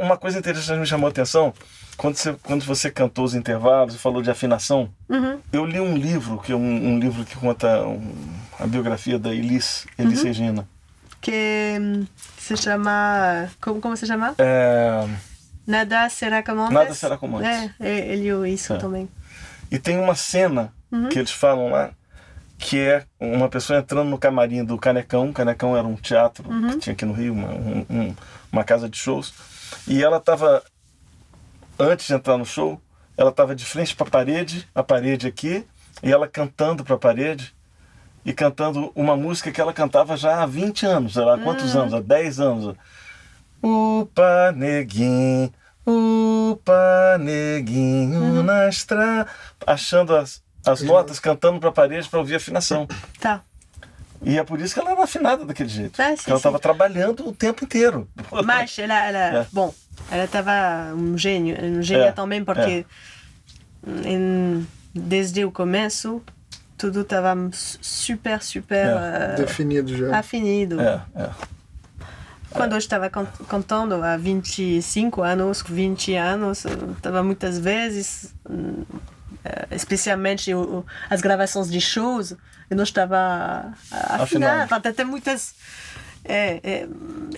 [0.00, 1.52] Uma coisa interessante me chamou a atenção,
[1.96, 5.38] quando você, quando você cantou os intervalos e falou de afinação, Uhum.
[5.52, 8.12] eu li um livro, que é um, um livro que conta um-
[8.58, 10.24] a biografia da Elis, Elis Uhum.
[10.26, 10.68] Regina.
[11.20, 12.06] Que hum,
[12.38, 13.48] se chama.
[13.60, 14.34] Como, como se chama?
[14.38, 15.06] É,
[15.66, 16.74] Nada será como antes.
[16.74, 17.48] Nada será como antes.
[17.80, 18.76] É, é, ele leu isso É.
[18.78, 19.08] também.
[19.70, 20.72] e tem uma cena
[21.10, 21.90] que eles falam lá,
[22.58, 25.32] que é uma pessoa entrando no camarim do Canecão.
[25.32, 28.14] Canecão era um teatro que tinha aqui no Rio, uma, um- um-
[28.52, 29.32] uma casa de shows.
[29.86, 30.62] E ela estava,
[31.78, 32.80] antes de entrar no show,
[33.16, 35.64] ela estava de frente para a parede, a parede aqui,
[36.02, 37.54] e ela cantando para a parede,
[38.24, 41.76] e cantando uma música que ela cantava já há 20 anos, sei lá, há quantos
[41.76, 41.92] anos?
[41.92, 42.76] Há 10 anos.
[43.62, 45.52] Upa, neguinho,
[45.86, 49.28] upa, neguinho na estrada.
[49.66, 52.86] Achando as, as notas, cantando para a parede para ouvir a afinação.
[53.20, 53.42] Tá.
[54.24, 56.00] E é por isso que ela era afinada daquele jeito.
[56.00, 58.08] É, sim, porque ela estava trabalhando o tempo inteiro.
[58.44, 59.46] Mas ela, ela É.
[59.52, 59.72] bom,
[60.10, 62.86] ela estava um gênio, um gênio É, também porque
[64.04, 66.22] em- desde o começo
[66.78, 70.18] tudo estava super super É, eh, Definido já.
[70.18, 70.80] afinido.
[70.80, 71.30] É, é.
[72.50, 76.64] Quando eu estava cantando há 25 anos, 20 anos,
[76.96, 78.98] estava muitas vezes, hum, eh,
[79.70, 82.32] especialmente o- o- as gravações de shows,
[82.70, 84.74] eu não estava afinada.
[84.76, 85.54] Até tem muitas.
[86.26, 86.88] É, é,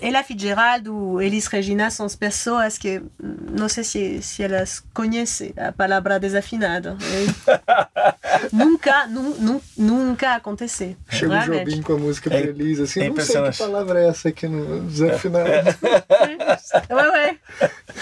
[0.01, 0.87] Ella Fitzgerald,
[1.21, 6.17] Elis Regina são as pessoas que hum, não sei se, se elas conhecem a palavra
[6.17, 6.95] desafinada.
[8.45, 10.95] É, nunca, nu, nu, nunca aconteceu.
[11.09, 11.69] Chega o realmente.
[11.69, 14.47] Jobim com a música É- feliz, assim, é não sei que palavra é essa aqui
[14.47, 15.49] no desafinado.
[16.89, 17.39] Ouais, ouais.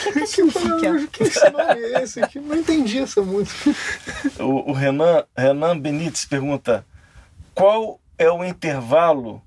[0.04, 0.70] Que que Que significa?
[0.70, 2.40] palavra, que esse nome é esse aqui?
[2.40, 3.76] Não entendi essa música.
[4.40, 6.86] O, o Renan, Renan Benites pergunta:
[7.54, 9.42] qual é o intervalo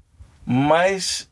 [0.45, 1.29] mais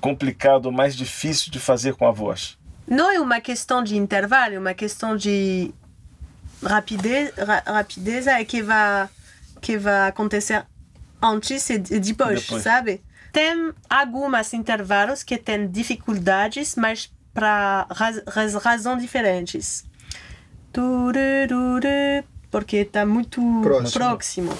[0.00, 2.58] complicado, mais difícil de fazer com a voz?
[2.86, 5.72] Não é uma questão de intervalo, é uma questão de
[6.62, 9.08] rapidez, ra, rapidez é que vai,
[9.60, 10.64] que vai acontecer
[11.20, 12.62] antes e de- depois, Depois.
[12.62, 13.02] sabe?
[13.32, 19.84] Tem algumas intervalos que têm dificuldades, mas para raz, raz, razões diferentes.
[22.50, 23.92] Porque está muito Próximo.
[24.04, 24.58] próximo.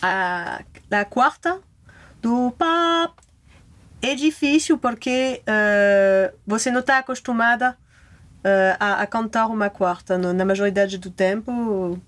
[0.00, 1.60] A, a quarta
[2.20, 3.10] do pá
[4.00, 7.76] é difícil porque eh, você não está acostumada
[8.80, 10.18] a, a cantar uma quarta.
[10.18, 11.98] No- na maioridade do tempo,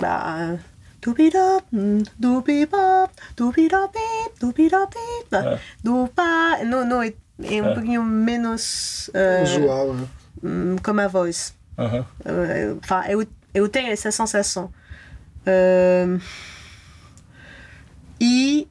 [0.00, 0.58] bah,
[1.00, 3.98] dubidop, hum, dubibop, dubidop,
[4.40, 4.94] dubidop,
[5.32, 5.58] É.
[5.82, 7.74] do pá, não, não, é, é um É.
[7.74, 10.06] pouquinho menos eh, Usual, né?
[10.44, 11.54] hum, como a voz.
[11.78, 12.04] Aham.
[12.24, 14.70] Eh, Enfin, eu, eu tenho essa sensação.
[15.46, 16.20] Ahn,
[18.20, 18.68] e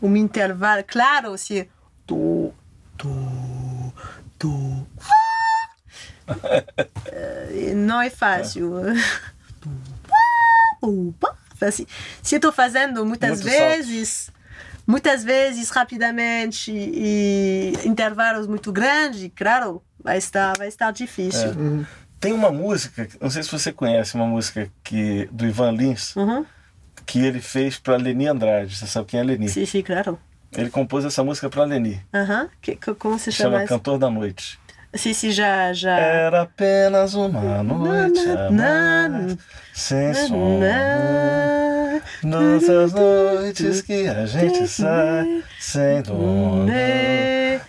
[0.00, 1.68] um intervalo, claro, se
[2.06, 2.52] tu,
[2.96, 3.08] tu,
[4.38, 4.77] tu.
[7.74, 8.72] Não é fácil.
[11.60, 11.86] Assim,
[12.22, 14.30] se estou fazendo muitas Muitos vezes,
[14.86, 21.50] muitas vezes rapidamente e intervalos muito grandes, claro, vai estar, vai estar difícil.
[21.50, 21.84] Uhum.
[22.20, 26.44] Tem uma música, não sei se você conhece, uma música que, do Ivan Lins, Uhum.
[27.04, 28.76] que ele fez para Leni Andrade.
[28.76, 29.48] Você sabe quem é Leni?
[29.48, 30.18] Sim, sim, claro.
[30.52, 32.00] Ele compôs essa música para Leni.
[32.62, 33.68] Que, que- como se Chama chama?
[33.68, 34.58] Cantor da Noite.
[34.94, 35.98] Sim, sim, já, já.
[35.98, 39.36] Era apenas uma noite na, mais,
[39.74, 40.58] sem na, som.
[40.58, 46.64] na, Nossas noites que a gente sai sem dono.
[46.64, 47.60] né,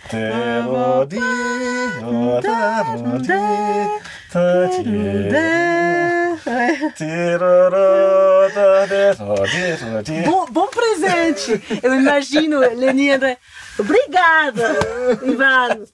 [4.30, 6.38] tati, né.
[8.54, 10.22] tadetodi, todi.
[10.22, 11.62] Bom, bom presente!
[11.82, 13.36] Eu imagino, Leni André.
[13.78, 14.78] Obrigada,
[15.22, 15.84] Ivan.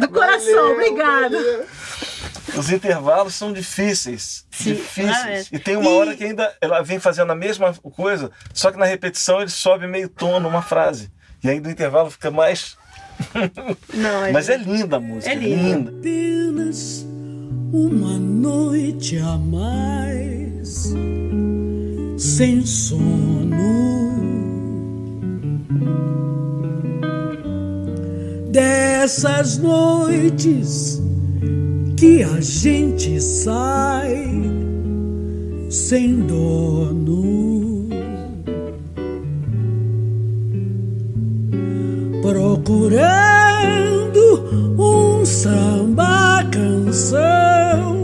[0.00, 1.36] Do coração, Valeu, obrigada.
[1.36, 1.66] valeu.
[2.56, 4.44] Os intervalos são difíceis.
[4.50, 5.16] Sim, difíceis.
[5.16, 5.48] realmente.
[5.54, 8.78] E tem uma E- hora que ainda ela vem fazendo a mesma coisa, só que
[8.78, 11.10] na repetição ele sobe meio tom numa frase.
[11.44, 12.76] E aí no intervalo fica mais.
[13.94, 15.30] Não, é, Mas é linda a música.
[15.30, 15.90] É linda.
[15.90, 17.04] apenas
[17.72, 20.94] uma noite a mais
[22.18, 23.68] sem sono.
[28.58, 31.00] Dessas noites
[31.96, 34.26] que a gente sai
[35.70, 37.86] sem dono.
[42.20, 43.14] procurando
[44.76, 47.98] um samba canção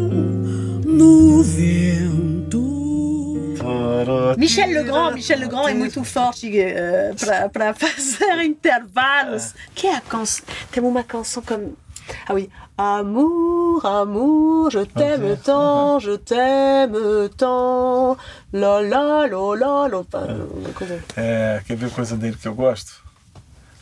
[4.36, 9.54] Michel Legrand, Michel Legrand é muito forte uh, para fazer intervalos.
[9.74, 10.44] Que é a canção?
[10.70, 11.76] Tem uma canção como.
[12.26, 12.50] Ah oui.
[12.76, 18.16] Amour, amour, je t'aime tant, je t'aime tant.
[18.52, 20.00] Lá, lá, lá, lá.
[21.16, 23.04] É, quer ver coisa dele que eu gosto?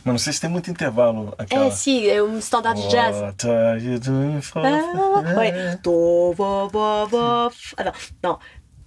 [0.05, 1.33] Mas não sei se tem muito intervalo.
[1.37, 1.65] Aquela...
[1.65, 3.15] É, sim, é um standard de jazz.
[3.15, 4.61] What are you doing for?
[4.63, 7.51] Ah, vo.
[7.77, 8.37] Ah, não,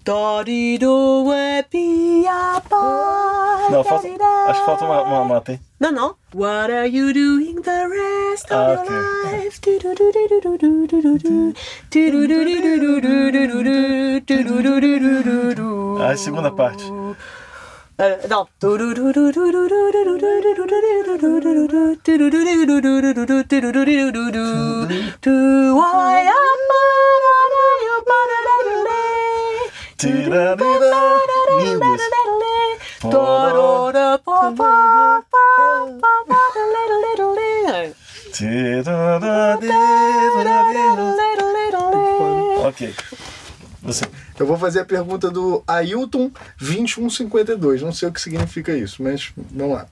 [0.06, 3.66] Da di do e pia ba.
[3.72, 4.06] Não, falta,
[4.46, 5.60] acho que falta uma, uma nota, hein?
[5.80, 6.14] Não, não.
[6.32, 8.94] What are you doing the rest ah, of okay.
[8.94, 9.60] your life?
[16.00, 16.84] Ah, a segunda parte.
[17.98, 18.46] É, não.
[25.74, 26.70] Why am
[28.88, 29.05] I
[42.66, 42.94] Ok.
[43.82, 44.04] Você.
[44.38, 47.82] Eu vou fazer a pergunta do Ailton 2152.
[47.82, 49.86] Não sei o que significa isso, mas vamos lá.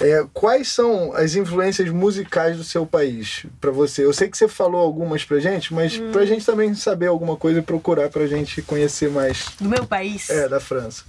[0.00, 4.04] É, quais são as influências musicais do seu país pra você?
[4.04, 7.58] Eu sei que você falou algumas pra gente, mas pra gente também saber alguma coisa
[7.58, 9.46] e procurar pra gente conhecer mais.
[9.60, 10.30] Do meu país.
[10.30, 11.04] É, da França.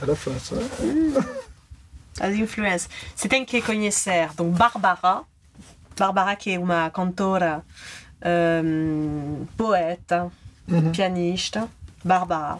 [0.00, 0.64] É da França, né?
[2.18, 2.88] As influências.
[3.14, 5.22] Você tem que conhecer donc Barbara.
[5.98, 7.62] Barbara, que é uma cantora,
[8.64, 10.30] hum, poeta,
[10.92, 11.68] pianista.
[12.04, 12.58] Barbara.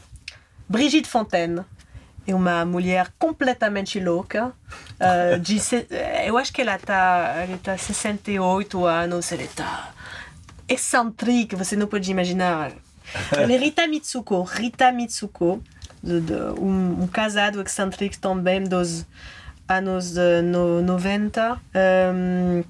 [0.68, 1.62] Brigitte Fontaine.
[2.26, 4.52] É uma mulher completamente louca.
[4.94, 5.58] Uh, de,
[6.26, 9.30] eu acho que ela está ela tá 68 anos.
[9.30, 9.94] Ela está
[10.68, 12.72] excentrique, você não pode imaginar.
[13.30, 14.42] Ela é Rita Mitsuko.
[14.42, 15.62] Rita Mitsuko,
[16.02, 19.06] de, de, um, um casado excêntrico também dos
[19.68, 21.60] anos de no, 90.
[22.14, 22.64] Um,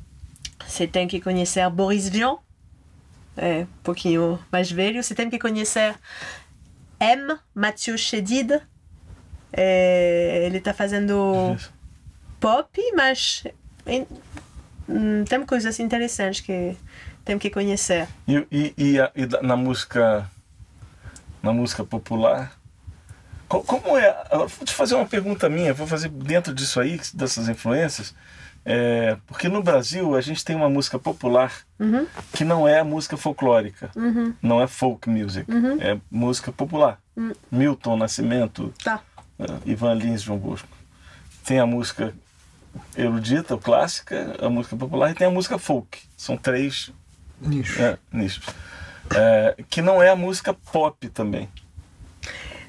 [0.66, 2.36] você tem que conhecer Boris Vian,
[3.36, 5.02] é um pouquinho mais velho.
[5.02, 5.94] Você tem que conhecer
[6.98, 7.36] M.
[7.54, 8.60] Mathieu Chédid.
[9.52, 11.56] É, ele está fazendo
[12.40, 13.44] pop, mas
[13.86, 14.06] em-
[14.88, 16.76] hum, tem coisas interessantes que
[17.24, 18.06] tem que conhecer.
[18.28, 20.30] E, e, e, a- e na música
[21.42, 22.52] na música popular
[23.48, 27.48] co- como é vou te fazer uma pergunta minha vou fazer dentro disso aí dessas
[27.48, 28.12] influências
[28.64, 31.52] é, porque no Brasil a gente tem uma música popular
[32.32, 33.90] que não é música folclórica
[34.42, 35.46] não é folk music
[35.80, 36.98] é música popular.
[37.50, 39.00] Milton Nascimento Tá.
[39.38, 40.68] É, Ivan Lins João Bosco
[41.44, 42.14] tem a música
[42.96, 46.90] erudita ou clássica a música popular e tem a música folk são três
[47.40, 47.80] Nicho.
[47.82, 48.46] é, nichos.
[49.14, 51.48] É, que não é a música pop também.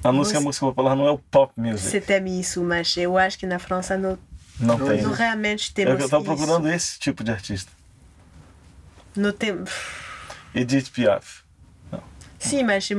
[0.04, 1.88] A música, a música popular não é o pop music.
[1.90, 4.16] Você teme isso, mas eu acho que na França não,
[4.60, 5.02] Não tem.
[5.02, 6.36] não realmente Eu temos estava isso.
[6.36, 7.72] procurando esse tipo de artista.
[9.16, 9.56] Não tem...
[10.54, 11.42] Edith Piaf.
[12.38, 12.94] Sim, mas é,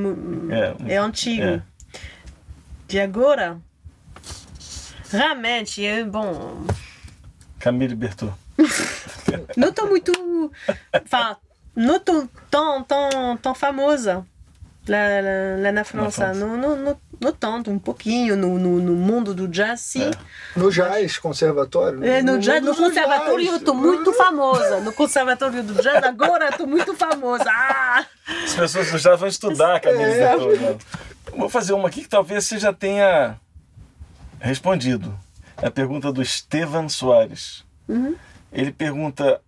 [0.90, 1.42] É, é antigo.
[1.44, 1.62] é.
[2.90, 3.62] De agora,
[5.12, 6.66] realmente, é bom.
[7.60, 8.34] Camille Bertot.
[9.56, 10.12] Não tô muito.
[10.94, 11.36] Enfin,
[11.76, 14.26] não tô tão, tão, tão famosa
[14.88, 16.26] lá, lá, lá na França.
[16.26, 16.40] França.
[16.40, 20.10] Não, não, não, não tanto, um pouquinho no, no, no mundo do jazz, sim.
[20.56, 22.04] No jazz, conservatório?
[22.04, 23.54] É, no, jazz, no mundo do conservatório jazz.
[23.54, 24.80] eu tô muito famosa.
[24.82, 27.46] No conservatório do jazz agora eu tô muito famosa.
[27.48, 28.04] Ah!
[28.44, 30.36] As pessoas já vão estudar Camille É.
[30.36, 30.58] Bertot.
[30.58, 30.78] né?
[31.40, 33.40] Vou fazer uma aqui que talvez você já tenha
[34.42, 35.18] respondido.
[35.62, 37.64] É a pergunta do Estevan Soares.
[37.88, 38.14] Uhum.
[38.52, 39.42] Ele pergunta: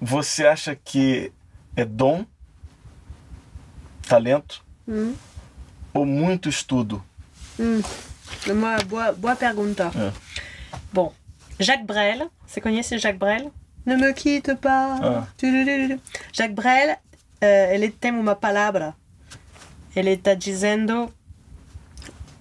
[0.00, 1.32] Você acha que
[1.76, 2.26] é dom,
[4.08, 5.14] talento Uhum.
[5.94, 7.04] ou muito estudo?
[8.44, 9.92] É Uma boa, boa pergunta.
[9.94, 10.12] É.
[10.92, 11.14] Bom,
[11.60, 13.52] Jacques Brel, você conhece Jacques Brel?
[13.86, 15.00] Ne me quitte pas.
[15.00, 15.28] Ah.
[16.32, 16.96] Jacques Brel,
[17.40, 18.96] eh, ele tem uma palavra.
[19.94, 21.12] Ele está dizendo: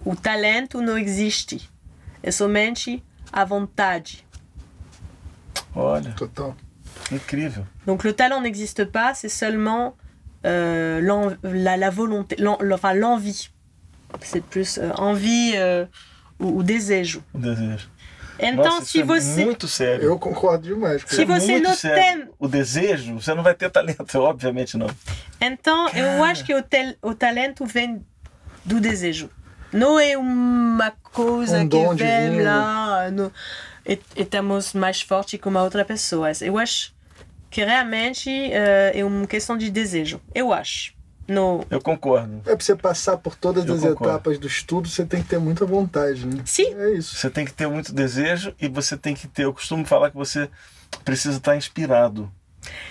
[0.09, 1.69] o talento não existe,
[2.23, 4.25] é somente a vontade.
[5.75, 6.55] Olha, Total.
[7.11, 7.65] incrível.
[7.85, 9.95] Donc le talent n'existe pas, c'est seulement
[10.45, 11.01] euh,
[11.43, 13.49] la, la volonté, l'en- enfin l'envie.
[14.21, 15.85] C'est plus euh, envie euh,
[16.39, 17.21] ou, ou desejo.
[17.33, 17.89] O desejo.
[18.39, 19.45] Então, Nossa, se isso é você.
[19.45, 20.03] muito sério.
[20.05, 21.03] Eu concordo demais.
[21.07, 21.23] Se.
[21.23, 22.03] É você muito não sério.
[22.25, 24.87] tem- O desejo, você não vai ter talento, obviamente não.
[25.41, 28.05] Então, eu acho que o, tel- o talento vem
[28.63, 29.29] do desejo.
[29.73, 32.43] Não é uma coisa Um que vem divino.
[32.43, 33.31] lá no,
[33.85, 36.29] e, e estamos mais forte que uma outra pessoa.
[36.41, 36.93] Eu acho
[37.49, 40.21] que realmente eh, é uma questão de desejo.
[40.33, 40.93] Eu acho.
[41.27, 42.41] no Eu concordo.
[42.45, 44.05] É pra você passar por todas Eu as concordo.
[44.13, 46.41] etapas do estudo, você tem que ter muita vontade, né?
[46.45, 46.73] Sim.
[46.75, 47.15] É isso.
[47.15, 49.43] Você tem que ter muito desejo e você tem que ter.
[49.43, 50.49] Eu costumo falar que você
[51.03, 52.31] precisa estar inspirado.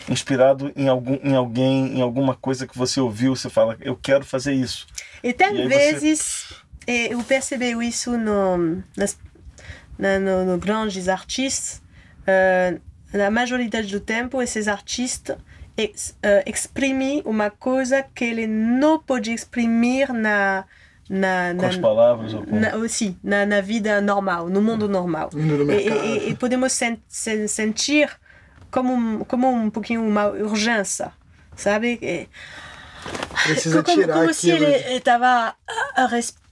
[0.09, 4.25] Inspirado em, algum, em alguém, em alguma coisa que você ouviu, você fala, eu quero
[4.25, 4.87] fazer isso.
[5.23, 6.55] E tem E você- vezes, e
[6.87, 9.19] eu percebi isso no, nas,
[9.99, 11.83] na, no, no grandes artistas,
[12.27, 12.79] eh,
[13.13, 15.37] na maioridade do tempo, esses artistas
[15.77, 20.65] ex, eh, exprimem uma coisa que ele não pode exprimir na,
[21.09, 22.57] na, Com na, as palavras ou com.
[22.59, 25.31] na, sim, na, na vida normal, no mundo normal.
[25.33, 28.11] No E, e- e podemos sen- sen- sentir
[28.71, 31.13] como, um- como um pouquinho uma urgência,
[31.57, 31.99] sabe?
[32.03, 32.29] E-
[33.45, 34.67] Precisa como, tirar como se aquilo.
[34.69, 35.55] ele estava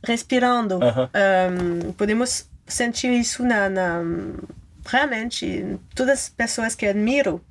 [0.06, 0.82] respirando.
[0.82, 1.10] Aham.
[1.88, 4.00] Um, podemos sentir isso na, na
[4.86, 7.42] realmente todas as pessoas que admiro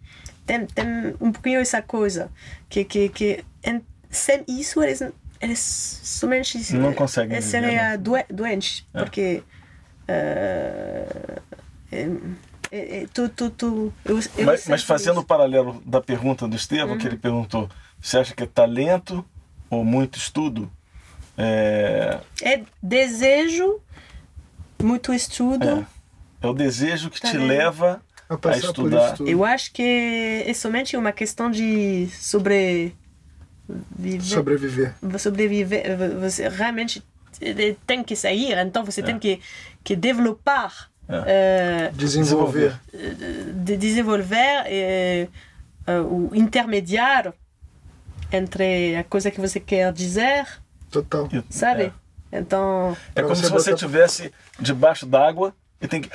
[0.45, 0.85] tem, tem
[1.19, 2.29] um pouquinho essa coisa
[2.69, 5.01] que que, que em- sem isso eles
[5.41, 5.59] eles
[6.03, 7.97] somente Não conseguem eles seriam né?
[7.97, 8.99] doen- doentes É.
[8.99, 9.43] porque
[10.07, 11.39] eh,
[11.91, 12.07] é,
[12.71, 16.93] é, tu, tu, tu, eu, eu Mas, mas fazendo o paralelo da pergunta do Estevam,
[16.93, 16.97] Uhum.
[16.97, 17.69] que ele perguntou:
[18.01, 19.23] você acha que é talento
[19.69, 20.71] ou muito estudo?
[21.38, 23.81] É, é desejo
[24.81, 25.86] muito estudo
[26.43, 29.15] é o desejo que te leva A a passar por estudar.
[29.21, 32.93] Eu acho que é somente uma questão de sobre
[33.97, 34.93] viver, Sobreviver.
[35.17, 35.97] sobreviver.
[36.19, 37.01] Você realmente
[37.88, 39.39] tem que sair, então você tem que,
[39.84, 42.77] que developar, eh, Desenvolver.
[43.63, 45.27] de desenvolver eh,
[45.88, 47.34] eh, o intermediário
[48.31, 50.45] entre a coisa que você quer dizer,
[50.93, 51.27] Total.
[51.33, 51.91] E- sabe?
[52.31, 56.09] Então, É, como você se você botar- estivesse debaixo d'água e tem que.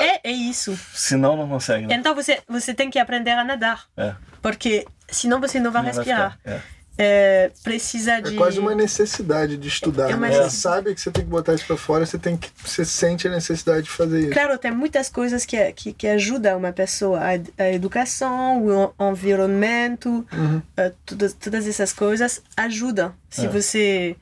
[0.00, 0.78] é, é isso.
[0.92, 1.86] Senão não consegue.
[1.86, 1.94] Né?
[1.94, 5.90] Então você, você tem que aprender a nadar, É, porque senão você não vai não
[5.92, 6.38] vai respirar.
[6.38, 6.60] ficar, é.
[7.00, 8.34] É, precisa de.
[8.34, 10.10] É quase uma necessidade de estudar.
[10.10, 10.34] É uma né?
[10.42, 12.50] Você sabe que você tem que botar isso pra fora, você tem que.
[12.64, 14.30] Você sente a necessidade de fazer isso.
[14.32, 17.20] Claro, tem muitas coisas que, que, que ajudam uma pessoa.
[17.20, 18.66] A, a educação,
[18.98, 20.60] o environmento, Uhum.
[20.76, 23.14] eh, todas, todas essas coisas ajudam.
[23.30, 23.48] Se É.
[23.48, 24.16] você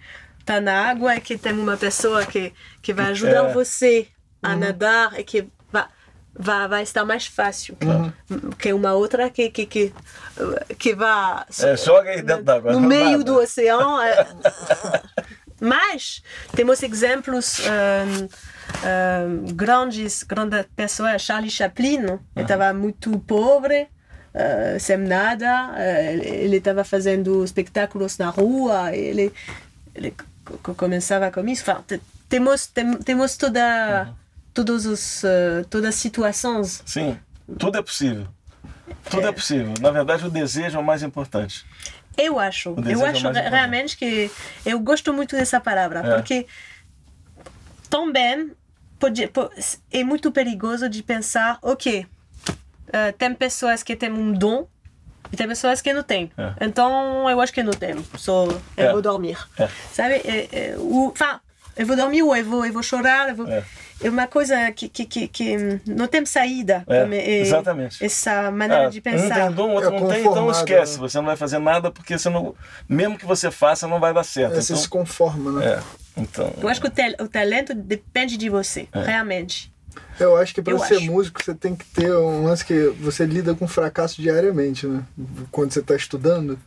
[0.45, 2.53] tá na água e que tem uma pessoa que,
[2.83, 3.53] que vai ajudar É.
[3.53, 4.07] você
[4.43, 4.59] a Uhum.
[4.59, 5.49] nadar e que
[6.39, 7.77] vai, vai, estar mais fácil.
[7.83, 8.51] Uhum.
[8.59, 9.93] Que uma outra que, que, que,
[10.79, 11.45] que vai...
[11.61, 12.73] É, joga aí dentro d'água.
[12.73, 13.25] No meio nada.
[13.25, 14.01] do oceano.
[14.03, 14.27] é-
[15.61, 16.23] Mas
[16.55, 18.29] temos exemplos hum,
[18.85, 21.23] hum, grandes, grandes pessoas.
[21.23, 23.89] Charlie Chaplin ele estava muito pobre,
[24.35, 25.71] uh, sem nada.
[25.73, 28.95] uh, ele estava fazendo espetáculos na rua.
[28.95, 29.33] Ele,
[29.95, 30.15] ele
[30.45, 31.63] co- co- começava com isso.
[31.71, 34.13] Enfin, te- temos, tem, temos toda,
[34.57, 36.83] todos os, uh, todas as situações.
[36.87, 37.19] Sim,
[37.59, 38.27] tudo é possível.
[39.11, 39.33] Tudo é.
[39.33, 39.75] possível.
[39.81, 41.65] Na verdade, o desejo é o mais importante.
[42.17, 43.51] Eu acho, eu é acho importante.
[43.51, 44.31] realmente que
[44.65, 46.15] eu gosto muito dessa palavra, É.
[46.15, 46.47] porque
[47.91, 48.53] também
[48.99, 49.51] pode, po-
[49.93, 52.07] é muito perigoso de pensar, ok,
[52.93, 54.67] eh, tem pessoas que têm um dom
[55.31, 56.31] e tem pessoas que não têm.
[56.39, 56.65] É.
[56.65, 58.93] Então eu acho que não tenho, só eu É.
[58.93, 59.37] vou dormir.
[59.59, 59.69] É.
[59.93, 60.15] Sabe?
[60.15, 61.39] É, é, o- Enfin,
[61.77, 63.29] eu vou dormir ou eu vou, eu vou chorar.
[63.29, 63.47] Eu vou...
[64.03, 64.09] É.
[64.11, 66.85] uma coisa que, que, que, que não tem saída.
[66.87, 68.05] É, Como é- exatamente.
[68.05, 69.35] Essa maneira Ah, de Um pensar.
[69.47, 70.95] tem dom, o outro É não tem, então esquece.
[70.95, 70.99] né?
[71.01, 72.55] Você não vai fazer nada porque você não,
[72.89, 74.53] mesmo que você faça, não vai dar certo.
[74.53, 75.67] É, você se Então, conforma, né?
[75.67, 75.83] é,
[76.21, 79.03] então, Eu acho que o, tal- o talento depende de você, É.
[79.03, 79.73] realmente.
[80.21, 81.07] Eu acho que para ser acho.
[81.07, 85.03] músico você tem que ter um lance que você lida com fracasso diariamente, né?
[85.51, 86.59] Quando você está estudando,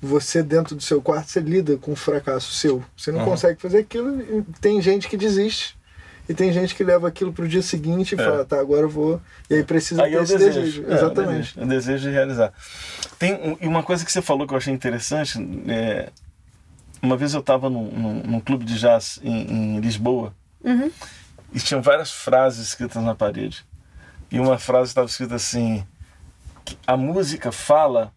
[0.00, 2.84] você dentro do seu quarto você lida com o fracasso seu.
[2.96, 3.24] Você não Uhum.
[3.26, 4.20] consegue fazer aquilo.
[4.20, 5.75] e Tem gente que desiste.
[6.28, 8.24] E tem gente que leva aquilo pro dia seguinte e É.
[8.24, 9.20] fala, tá, agora eu vou.
[9.48, 10.60] E aí precisa Aí ter é o esse desejo.
[10.60, 10.84] desejo.
[10.88, 11.20] É, Exatamente.
[11.22, 12.52] O desejo, o desejo de realizar.
[13.18, 15.38] Tem um- e uma coisa que você falou que eu achei interessante.
[15.68, 16.10] é,
[17.02, 20.90] uma vez eu estava num, num, num clube de jazz em, em Lisboa Uhum.
[21.54, 23.64] e tinham várias frases escritas na parede.
[24.30, 25.86] E uma frase estava escrita assim:
[26.64, 28.12] que a música fala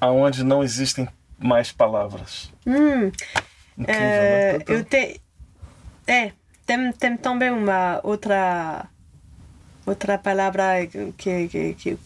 [0.00, 1.08] aonde não existem
[1.38, 2.52] mais palavras.
[2.66, 3.10] Hum,
[3.76, 4.64] Incrível, é, né?
[4.68, 5.20] Eu te,
[6.06, 6.32] é,
[6.68, 8.86] tem, tem também uma outra
[9.86, 11.98] outra palavra que que, que,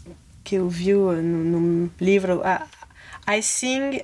[0.45, 2.41] que eu vi no, livro.
[2.45, 2.67] ah,
[3.29, 4.03] I sing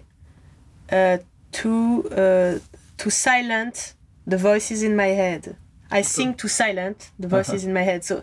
[0.91, 2.61] uh, to uh,
[2.97, 3.95] to silent
[4.29, 5.55] the voices in my head.
[5.91, 8.05] I sing to silent the voices in my head.
[8.05, 8.23] So,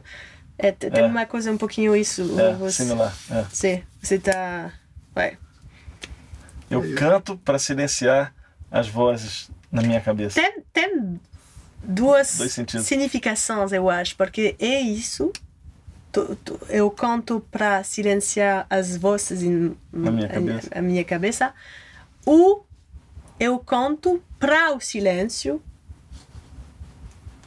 [0.57, 1.07] é, tem É.
[1.07, 2.21] uma coisa um pouquinho isso.
[2.39, 3.13] É, você, similar.
[3.31, 3.43] é.
[3.43, 4.71] Você, você tá.
[5.15, 5.38] Ué.
[6.69, 8.33] Eu canto para silenciar
[8.69, 10.39] as vozes na minha cabeça.
[10.41, 11.19] Tem, tem
[11.88, 12.39] duas
[12.83, 15.31] significações, eu acho, porque é isso.
[16.11, 20.69] tu- tu- eu canto para silenciar as vozes em, Na minha cabeça.
[20.73, 21.53] a minha cabeça.
[22.25, 22.65] ou
[23.39, 25.61] eu canto para o silêncio.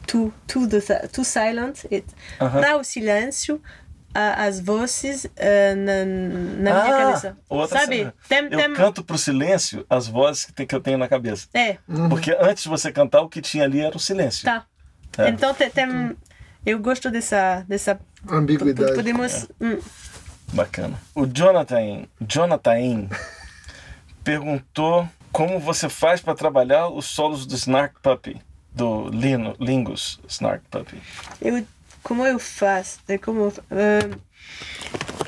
[0.07, 2.07] To, to, the, to silent, it,
[2.41, 2.61] Aham.
[2.61, 3.61] para o silêncio,
[4.21, 7.37] a- as vozes ah, na, na minha cabeça.
[7.49, 7.97] outra Sabe?
[7.99, 8.15] cena.
[8.29, 11.47] Tem, eu tem, canto pro silêncio as vozes que, tem- que eu tenho na cabeça.
[11.55, 14.45] é, Porque antes de você cantar, o que tinha ali era o silêncio.
[14.45, 14.65] tá.
[15.17, 15.29] É.
[15.31, 16.17] Então tem, tem-
[16.67, 17.99] eu gosto dessa, dessa
[18.29, 18.95] Ambiguidade.
[18.95, 19.79] podemos hum,
[20.53, 20.99] Bacana.
[21.15, 23.09] O Jonathan, Jonathan
[24.25, 28.41] perguntou como você faz para trabalhar os solos do Snark Puppy,
[28.73, 31.01] do Lino, Lingus Snark Puppy.
[31.41, 31.65] eu
[32.09, 34.17] como eu faço é como ah,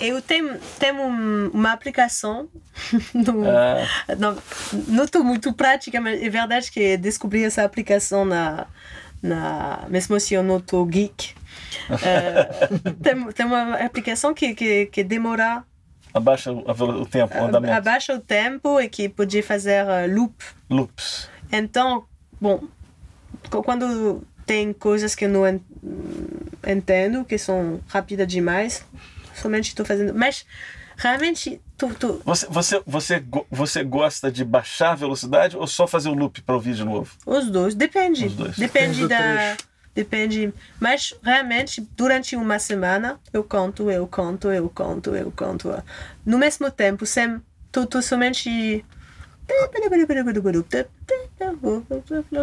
[0.00, 2.48] eu tenho tenho um- uma aplicação
[3.14, 3.86] no, Ah.
[4.18, 4.36] não
[4.88, 8.66] não estou muito prática mas é verdade que descobri essa aplicação na
[9.22, 11.34] na mesmo se eu não estou geek
[11.90, 12.68] Ah,
[13.02, 15.62] tem, tem uma aplicação que, que, que demora
[16.12, 17.72] Abaixa o, tempo, o andamento.
[17.74, 20.34] abaixa o tempo e que pode fazer ah, loop
[20.68, 21.28] Loops.
[21.52, 22.04] Então,
[22.40, 22.62] bom,
[23.50, 25.44] qu- quando tem coisas que não
[26.66, 28.84] entendo, que são rápidas demais,
[29.34, 30.14] somente estou fazendo.
[30.14, 30.44] Mas,
[30.96, 36.08] realmente, tô, tô, Você, você, você, você gosta de baixar a velocidade ou só fazer
[36.08, 37.12] o loop para ouvir de novo?
[37.26, 38.26] os dois, depende.
[38.26, 38.56] Os dois.
[38.56, 39.56] Depende Depende da.
[39.92, 40.54] Depende.
[40.78, 45.68] Mas, realmente, durante uma semana, eu canto, eu canto, eu canto, eu canto.
[46.24, 47.40] No mesmo tempo, sem.
[47.72, 48.48] Tô, tô somente.
[48.48, 48.84] E,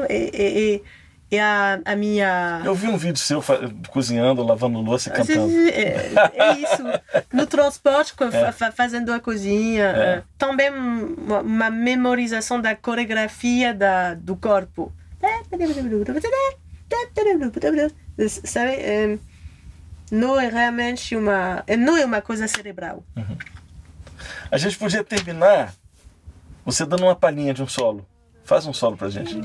[0.10, 0.84] e, e,
[1.30, 2.62] e a, a minha.
[2.64, 3.44] Eu vi um vídeo seu
[3.90, 5.52] cozinhando, lavando louça e cantando.
[5.70, 6.84] É, é isso.
[7.34, 8.14] No transporte,
[8.54, 9.84] fa- fazendo a cozinha.
[9.84, 10.00] É.
[10.20, 14.94] eh, Também uma, memorização da coreografia da, do corpo.
[18.46, 18.72] Sabe?
[18.72, 19.18] Eh,
[20.12, 21.64] Não é realmente uma.
[21.68, 23.04] eh, Não é uma coisa cerebral.
[24.50, 25.74] A gente podia terminar
[26.66, 28.06] você dando uma palhinha de um solo.
[28.48, 29.38] Faz um solo pra gente.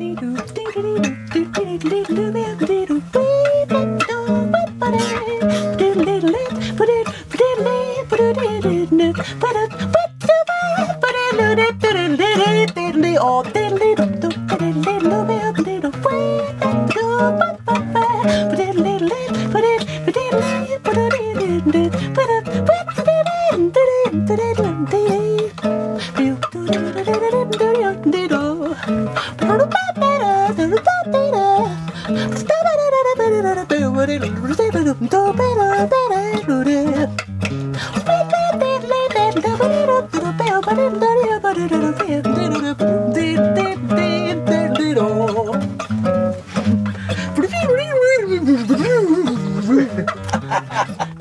[50.52, 51.11] Ha ha ha!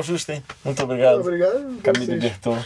[0.00, 1.20] Léo Justen, muito obrigado.
[1.20, 1.80] Obrigado.
[1.82, 2.22] Camille vocês.
[2.22, 2.58] Berton.